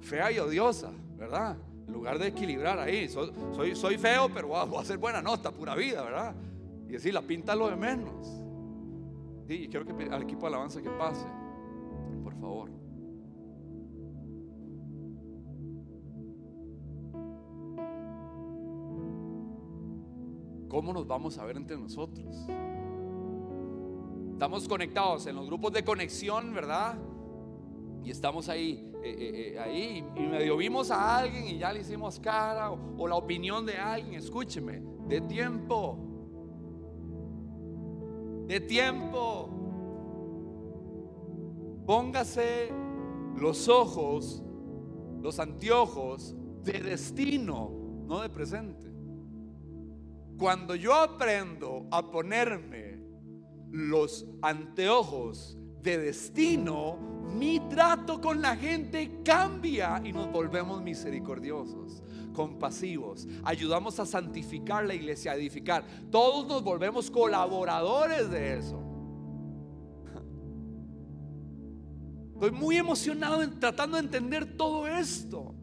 [0.00, 1.56] Fea, y odiosa, ¿verdad?
[1.86, 3.08] En lugar de equilibrar ahí.
[3.08, 6.34] Soy, soy, feo, pero voy a hacer buena nota, pura vida, ¿verdad?
[6.88, 8.26] Y decir, la pinta lo de menos.
[9.46, 11.26] Sí, quiero que al equipo de alabanza que pase,
[12.24, 12.79] por favor.
[20.70, 22.46] ¿Cómo nos vamos a ver entre nosotros?
[24.32, 26.96] Estamos conectados en los grupos de conexión, ¿verdad?
[28.04, 31.80] Y estamos ahí, eh, eh, eh, ahí, y medio vimos a alguien y ya le
[31.80, 35.98] hicimos cara, o, la opinión de alguien, escúcheme, de tiempo,
[38.46, 39.50] de tiempo.
[41.84, 42.72] Póngase
[43.36, 44.40] los ojos,
[45.20, 47.72] los anteojos de destino,
[48.06, 48.89] no de presente.
[50.40, 52.98] Cuando yo aprendo a ponerme
[53.70, 56.96] los anteojos de destino,
[57.36, 63.28] mi trato con la gente cambia y nos volvemos misericordiosos, compasivos.
[63.44, 65.84] Ayudamos a santificar la iglesia, a edificar.
[66.10, 68.82] Todos nos volvemos colaboradores de eso.
[72.32, 75.54] Estoy muy emocionado tratando de entender todo esto.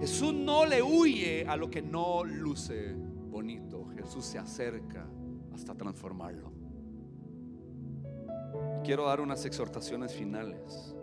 [0.00, 3.03] Jesús no le huye a lo que no luce
[3.96, 5.06] Jesús se acerca
[5.52, 6.64] hasta transformarlo
[8.84, 10.94] quiero dar unas exhortaciones finales.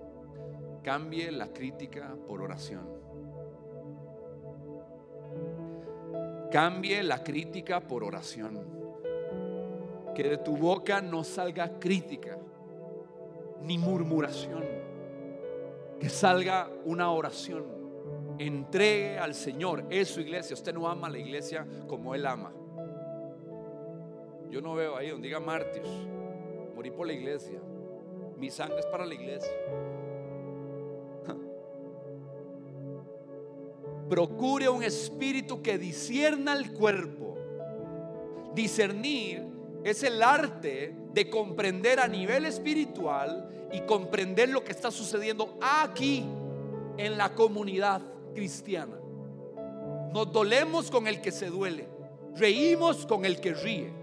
[0.83, 2.87] Cambie la crítica por oración.
[6.51, 8.59] Cambie la crítica por oración.
[10.15, 12.37] Que de tu boca no salga crítica
[13.61, 14.63] ni murmuración.
[15.99, 17.80] Que salga una oración.
[18.37, 19.85] Entregue al Señor.
[19.89, 20.53] Es su iglesia.
[20.53, 22.53] Usted no ama a la iglesia como Él ama.
[24.49, 25.83] Yo no veo ahí donde diga mártir.
[26.75, 27.59] Morí por la iglesia.
[28.37, 29.51] Mi sangre es para la iglesia.
[34.09, 37.37] Procure un espíritu que disierna el cuerpo.
[38.53, 39.45] Discernir
[39.83, 46.25] es el arte de comprender a nivel espiritual y comprender lo que está sucediendo aquí
[46.97, 48.01] en la comunidad
[48.33, 48.97] cristiana.
[50.13, 51.87] Nos dolemos con el que se duele,
[52.35, 54.01] reímos con el que ríe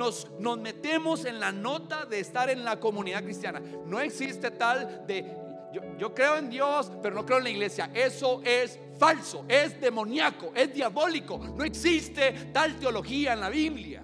[0.00, 3.60] nos, metemos en la nota de estar en la comunidad cristiana.
[3.86, 5.36] No existe tal de
[5.72, 7.90] yo, yo, creo en Dios, pero no creo en la iglesia.
[7.94, 11.38] Eso es falso, es demoníaco, es diabólico.
[11.38, 14.02] No existe tal teología en la Biblia.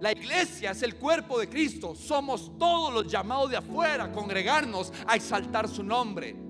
[0.00, 1.94] La iglesia es el cuerpo de Cristo.
[1.94, 6.45] Somos todos los llamados de afuera congregarnos a exaltar su nombre.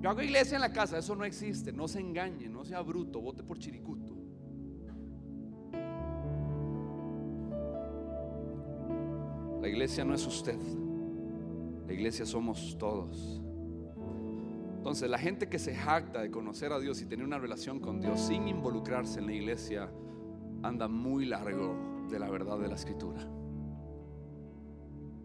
[0.00, 1.72] Yo hago iglesia en la casa, eso no existe.
[1.72, 4.16] No se engañe, no sea bruto, vote por Chiricuto.
[9.60, 10.58] La iglesia no es usted.
[11.86, 13.42] La iglesia somos todos.
[14.76, 18.00] Entonces, la gente que se jacta de conocer a Dios y tener una relación con
[18.00, 19.92] Dios sin involucrarse en la iglesia
[20.62, 23.20] anda muy largo de la verdad de la escritura.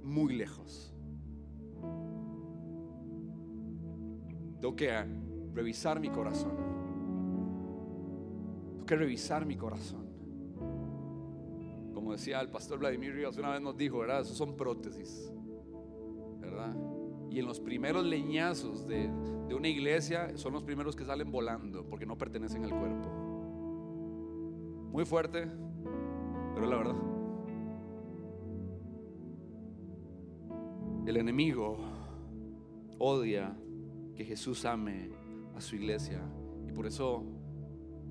[0.03, 0.94] Muy lejos.
[4.59, 4.91] Tengo que
[5.53, 6.55] revisar mi corazón.
[8.73, 10.05] Tengo que revisar mi corazón
[12.05, 14.21] como decía el pastor Vladimir Rivas una vez nos dijo, ¿verdad?
[14.21, 15.33] Esos son prótesis,
[16.39, 16.75] ¿verdad?
[17.31, 19.09] Y en los primeros leñazos de,
[19.47, 23.09] de una iglesia son los primeros que salen volando porque no pertenecen al cuerpo.
[24.91, 25.47] Muy fuerte,
[26.53, 26.95] pero la verdad.
[31.07, 31.77] El enemigo
[32.99, 33.57] odia
[34.15, 35.09] que Jesús ame
[35.55, 36.21] a su iglesia
[36.67, 37.23] y por eso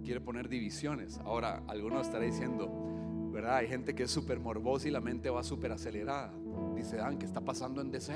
[0.04, 1.18] quiere poner divisiones.
[1.18, 3.56] Ahora, alguno estará diciendo, ¿verdad?
[3.56, 6.32] Hay gente que es súper morbosa y la mente va súper acelerada.
[6.76, 8.12] Dice, Dan, ¿qué está pasando en DC?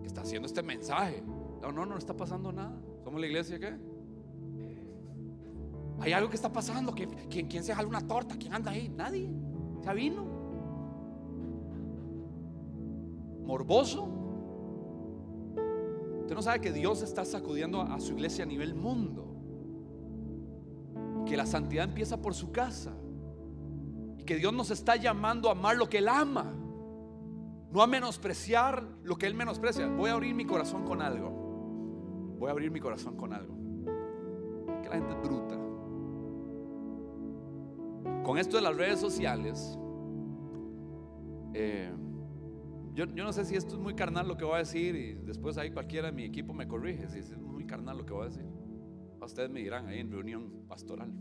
[0.00, 1.22] ¿Qué está haciendo este mensaje?
[1.60, 2.80] No, no, no está pasando nada.
[3.02, 3.76] ¿Somos la iglesia qué?
[6.00, 6.94] Hay algo que está pasando.
[6.94, 7.10] ¿Quién,
[7.48, 8.36] quién se jala una torta?
[8.38, 8.88] ¿Quién anda ahí?
[8.88, 9.28] Nadie.
[9.82, 10.24] Ya vino.
[13.44, 14.20] Morboso.
[16.30, 19.34] Usted no sabe que Dios está sacudiendo a su iglesia a nivel mundo.
[21.26, 22.92] Que la santidad empieza por su casa.
[24.16, 26.54] Y que Dios nos está llamando a amar lo que Él ama.
[27.72, 29.88] No a menospreciar lo que Él menosprecia.
[29.88, 31.30] Voy a abrir mi corazón con algo.
[32.38, 33.56] Voy a abrir mi corazón con algo.
[34.84, 35.56] Que la gente es bruta.
[38.22, 39.76] Con esto de las redes sociales,
[41.54, 41.92] eh,
[42.94, 45.56] yo, no sé si esto es muy carnal lo que voy a decir y después
[45.58, 48.28] ahí cualquiera de mi equipo me corrige si es muy carnal lo que voy a
[48.28, 48.44] decir.
[49.20, 51.12] Ustedes me dirán ahí en reunión pastoral.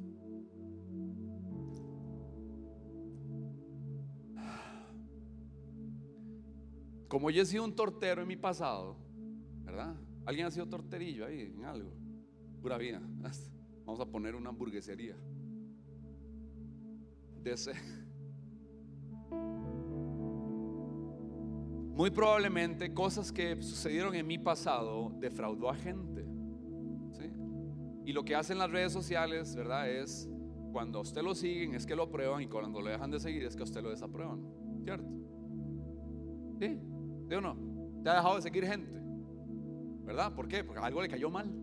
[7.07, 8.95] Como yo he sido un tortero en mi pasado,
[9.63, 9.95] ¿verdad?
[10.25, 11.91] ¿Alguien ha sido torterillo ahí en algo?
[12.61, 13.01] Pura vida.
[13.85, 15.15] Vamos a poner una hamburguesería.
[17.41, 17.73] De ese.
[21.99, 26.25] Muy probablemente cosas que sucedieron en mi pasado defraudó a gente.
[28.05, 29.91] Y lo que hacen las redes sociales, ¿verdad?
[29.91, 30.29] Es
[30.71, 33.43] cuando a usted lo siguen es que lo aprueban y cuando lo dejan de seguir
[33.43, 34.41] es que a usted lo desaprueban.
[34.85, 35.09] ¿Cierto?
[36.61, 36.79] ¿Sí?
[37.27, 37.57] ¿Sí o no?
[38.01, 38.97] Te ha dejado de seguir gente.
[40.05, 40.33] ¿Verdad?
[40.33, 40.63] ¿Por qué?
[40.63, 41.53] Porque algo le cayó mal.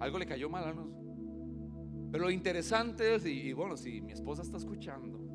[0.00, 1.06] Algo le cayó mal a nosotros.
[2.10, 5.31] Pero lo interesante es, y bueno, si mi esposa está escuchando,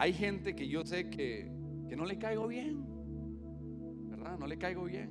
[0.00, 1.52] hay gente que yo sé que,
[1.94, 2.86] no le caigo bien,
[4.08, 4.38] ¿verdad?
[4.38, 5.10] No le caigo bien.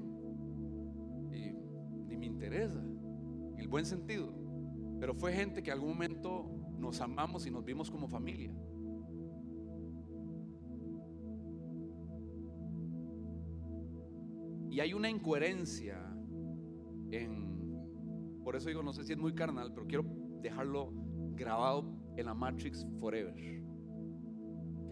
[1.32, 1.52] Y
[2.08, 4.34] ni me interesa, en el buen sentido.
[5.00, 8.52] Pero fue gente que en algún momento nos amamos y nos vimos como familia.
[14.72, 16.00] Y hay una incoherencia
[17.12, 20.06] en, por eso digo, no sé si es muy carnal, pero quiero
[20.42, 20.92] dejarlo
[21.36, 21.86] grabado
[22.18, 23.69] en la Matrix Forever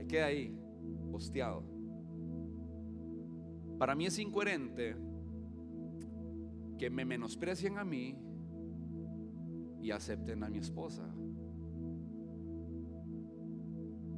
[0.07, 0.55] queda ahí,
[1.11, 1.63] posteado.
[3.77, 4.95] Para mí es incoherente
[6.77, 8.15] que me menosprecien a mí
[9.81, 11.03] y acepten a mi esposa.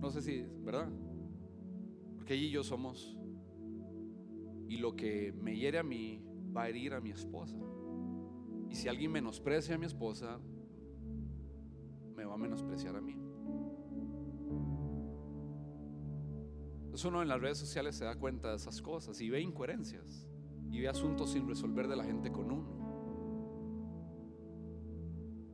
[0.01, 0.89] No sé si, ¿verdad?
[2.15, 3.17] Porque ella y yo somos.
[4.67, 6.23] Y lo que me hiere a mí
[6.55, 7.57] va a herir a mi esposa.
[8.69, 10.39] Y si alguien menosprecia a mi esposa,
[12.15, 13.17] me va a menospreciar a mí.
[17.05, 20.27] Uno en las redes sociales se da cuenta de esas cosas y ve incoherencias
[20.71, 22.79] y ve asuntos sin resolver de la gente con uno.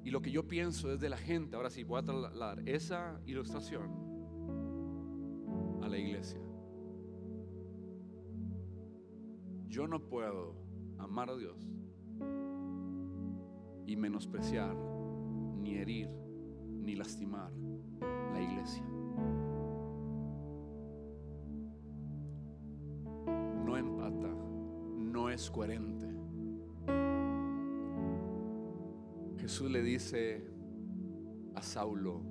[0.04, 3.20] Y lo que yo pienso es de la gente, ahora sí voy a trasladar esa
[3.26, 3.90] ilustración
[5.82, 6.40] a la iglesia.
[9.68, 10.56] Yo no puedo
[11.00, 11.68] amar a Dios
[13.88, 14.76] y menospreciar,
[15.58, 16.10] ni herir,
[16.82, 17.52] ni lastimar
[18.32, 18.95] la iglesia.
[25.36, 26.08] Es coherente.
[29.38, 30.50] Jesús le dice
[31.54, 32.22] a Saulo,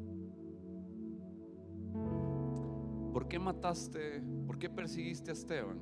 [3.12, 5.80] ¿por qué mataste, por qué perseguiste a Esteban?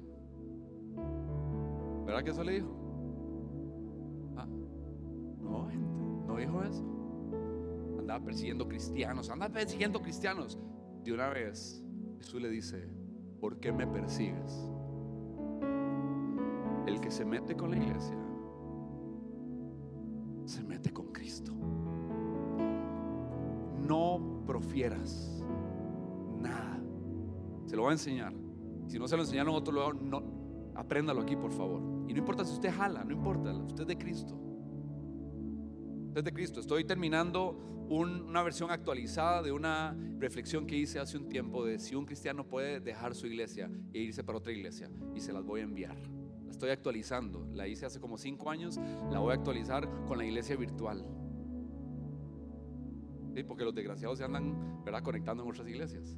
[2.04, 2.76] ¿Verdad que eso le dijo?
[4.36, 5.94] Ah, no, gente,
[6.26, 6.84] no dijo eso.
[8.00, 10.58] Andaba persiguiendo cristianos, andaba persiguiendo cristianos.
[11.04, 11.82] De una vez,
[12.18, 12.88] Jesús le dice,
[13.40, 14.71] ¿por qué me persigues?
[17.12, 18.16] Se mete con la iglesia
[20.52, 21.52] se mete con Cristo.
[23.86, 25.42] No profieras
[26.40, 26.80] nada.
[27.66, 28.34] Se lo voy a enseñar.
[28.86, 30.22] Si no se lo enseñaron otro lugar, no,
[30.74, 31.80] apréndalo aquí, por favor.
[32.08, 34.34] Y no importa si usted jala, no importa, usted es de Cristo.
[36.08, 36.60] Usted es de Cristo.
[36.60, 41.94] Estoy terminando una versión actualizada de una reflexión que hice hace un tiempo de si
[41.94, 44.90] un cristiano puede dejar su iglesia e irse para otra iglesia.
[45.14, 45.96] Y se las voy a enviar
[46.52, 47.46] estoy actualizando.
[47.52, 48.78] La hice hace como cinco años,
[49.10, 51.04] la voy a actualizar con la iglesia virtual.
[53.46, 55.02] Porque los desgraciados se andan ¿verdad?
[55.02, 56.16] conectando en otras iglesias.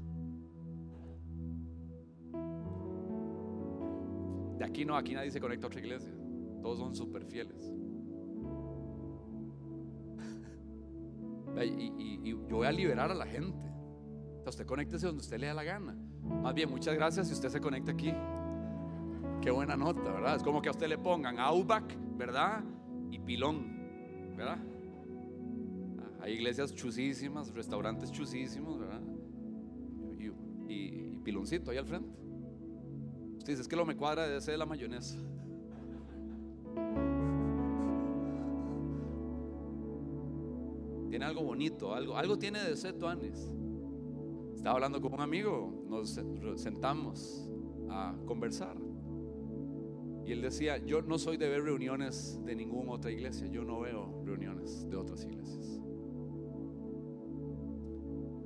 [4.59, 6.13] De aquí no, aquí nadie se conecta a otra iglesia.
[6.61, 7.73] Todos son súper fieles.
[11.57, 13.73] Y, yo voy a liberar a la gente.
[14.45, 15.97] Usted conéctese donde usted le da la gana.
[16.43, 18.13] Más bien, muchas gracias si usted se conecta aquí.
[19.45, 20.37] Qué buena nota, ¿verdad?
[20.37, 21.85] Es como que a usted le pongan Aubac,
[22.17, 22.65] ¿verdad?
[23.11, 24.57] Y Pilón, ¿verdad?
[26.23, 29.03] Hay iglesias chusísimas, restaurantes chusísimos, ¿verdad?
[30.67, 32.09] Y, piloncito ahí al frente.
[33.37, 35.19] Usted dice, es que lo me cuadra de ser la mayonesa.
[41.11, 43.53] Tiene algo bonito, algo, algo tiene de ser Tuanis.
[44.55, 46.19] Estaba hablando con un amigo, nos
[46.57, 47.47] sentamos
[47.91, 48.84] a conversar.
[50.25, 53.81] Y él decía, yo no soy de ver reuniones de ninguna otra iglesia, yo no
[53.81, 55.81] veo reuniones de otras iglesias.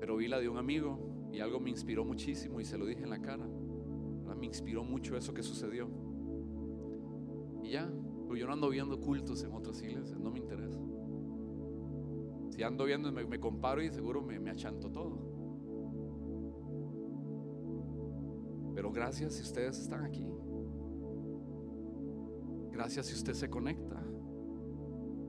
[0.00, 3.02] Pero vi la de un amigo y algo me inspiró muchísimo y se lo dije
[3.02, 3.46] en la cara.
[4.38, 5.88] Me inspiró mucho eso que sucedió.
[7.62, 7.90] Y ya,
[8.34, 10.80] yo no ando viendo cultos en otras iglesias, no me interesa.
[12.50, 15.38] Si ando viendo, me, me comparo y seguro me, me achanto todo.
[18.74, 20.24] Pero gracias si ustedes están aquí.
[22.78, 24.00] Gracias si usted se conecta.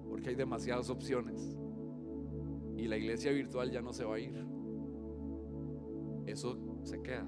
[0.07, 1.57] Porque hay demasiadas opciones.
[2.77, 4.35] Y la iglesia virtual ya no se va a ir.
[6.27, 7.27] Eso se queda.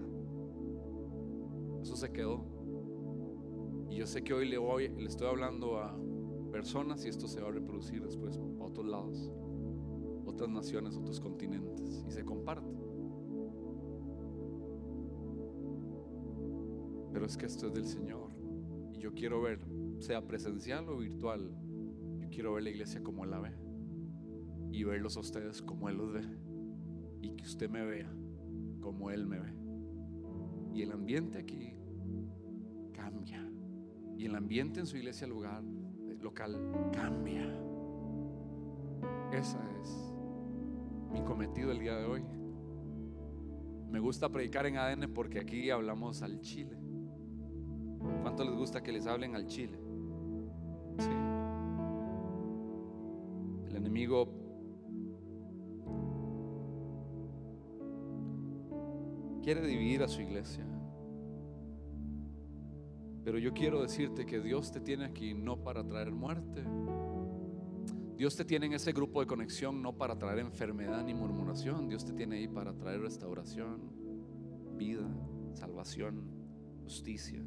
[1.82, 2.45] Eso se quedó.
[3.89, 5.99] Y yo sé que hoy le, voy, le estoy hablando a
[6.51, 9.32] personas y esto se va a reproducir después a otros lados,
[10.28, 12.76] otras naciones, otros continentes y se comparte.
[17.11, 18.30] Pero es que esto es del Señor
[18.93, 19.59] y yo quiero ver,
[20.01, 21.51] sea presencial o virtual,
[22.19, 23.51] yo quiero ver la iglesia como Él la ve
[24.71, 26.23] y verlos a ustedes como Él los ve
[27.21, 28.11] y que usted me vea
[28.79, 29.53] como Él me ve.
[30.73, 31.73] Y el ambiente aquí
[32.93, 33.45] cambia.
[34.17, 35.63] Y el ambiente en su iglesia lugar,
[36.21, 37.43] local cambia.
[39.33, 40.13] Esa es
[41.11, 42.23] mi cometido el día de hoy.
[43.89, 46.77] Me gusta predicar en ADN porque aquí hablamos al chile.
[48.21, 49.80] ¿Cuánto les gusta que les hablen al chile?
[53.67, 54.27] El enemigo
[59.41, 60.65] quiere dividir a su iglesia.
[63.23, 66.63] Pero yo quiero decirte que Dios te tiene aquí no para traer muerte.
[68.17, 71.87] Dios te tiene en ese grupo de conexión no para traer enfermedad ni murmuración.
[71.87, 73.81] Dios te tiene ahí para traer restauración,
[74.77, 75.07] vida,
[75.53, 76.23] salvación,
[76.83, 77.43] justicia.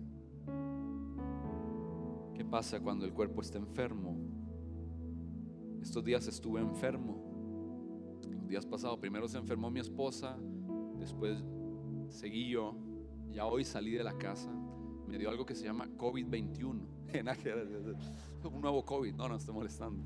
[2.35, 4.19] ¿Qué pasa cuando el cuerpo está enfermo?
[5.81, 8.21] Estos días estuve enfermo.
[8.29, 10.37] Los días pasados, primero se enfermó mi esposa,
[10.99, 11.45] después
[12.09, 12.77] seguí yo,
[13.31, 14.51] ya hoy salí de la casa,
[15.07, 16.89] me dio algo que se llama COVID-21.
[18.53, 20.03] Un nuevo COVID, no, no estoy molestando.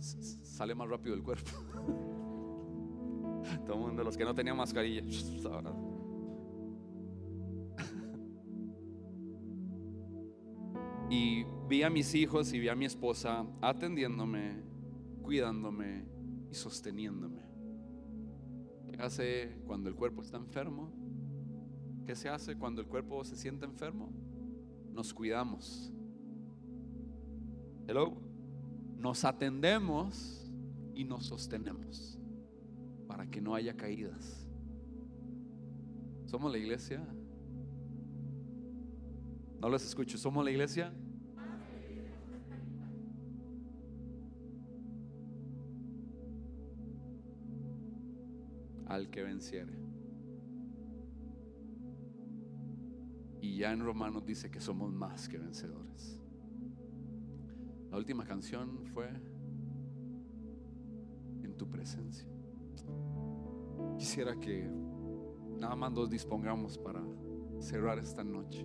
[0.00, 1.52] Sale más rápido el cuerpo.
[3.64, 5.02] Todo el mundo, los que no tenían mascarilla,
[11.08, 14.60] Y vi a mis hijos y vi a mi esposa atendiéndome,
[15.22, 16.04] cuidándome
[16.50, 17.42] y sosteniéndome.
[18.92, 20.90] ¿Qué hace cuando el cuerpo está enfermo?
[22.06, 24.10] ¿Qué se hace cuando el cuerpo se siente enfermo?
[24.92, 25.92] Nos cuidamos.
[27.86, 28.14] Hello.
[28.98, 30.50] Nos atendemos
[30.94, 32.18] y nos sostenemos
[33.06, 34.48] para que no haya caídas.
[36.24, 37.06] ¿Somos la iglesia?
[39.66, 40.16] No les escucho.
[40.16, 40.94] ¿Somos la iglesia?
[48.86, 49.72] al que venciere.
[53.40, 56.20] Y ya en Romanos dice que somos más que vencedores.
[57.90, 59.08] La última canción fue
[61.42, 62.28] En tu presencia.
[63.98, 64.70] Quisiera que
[65.58, 67.02] nada más nos dispongamos para
[67.58, 68.64] cerrar esta noche.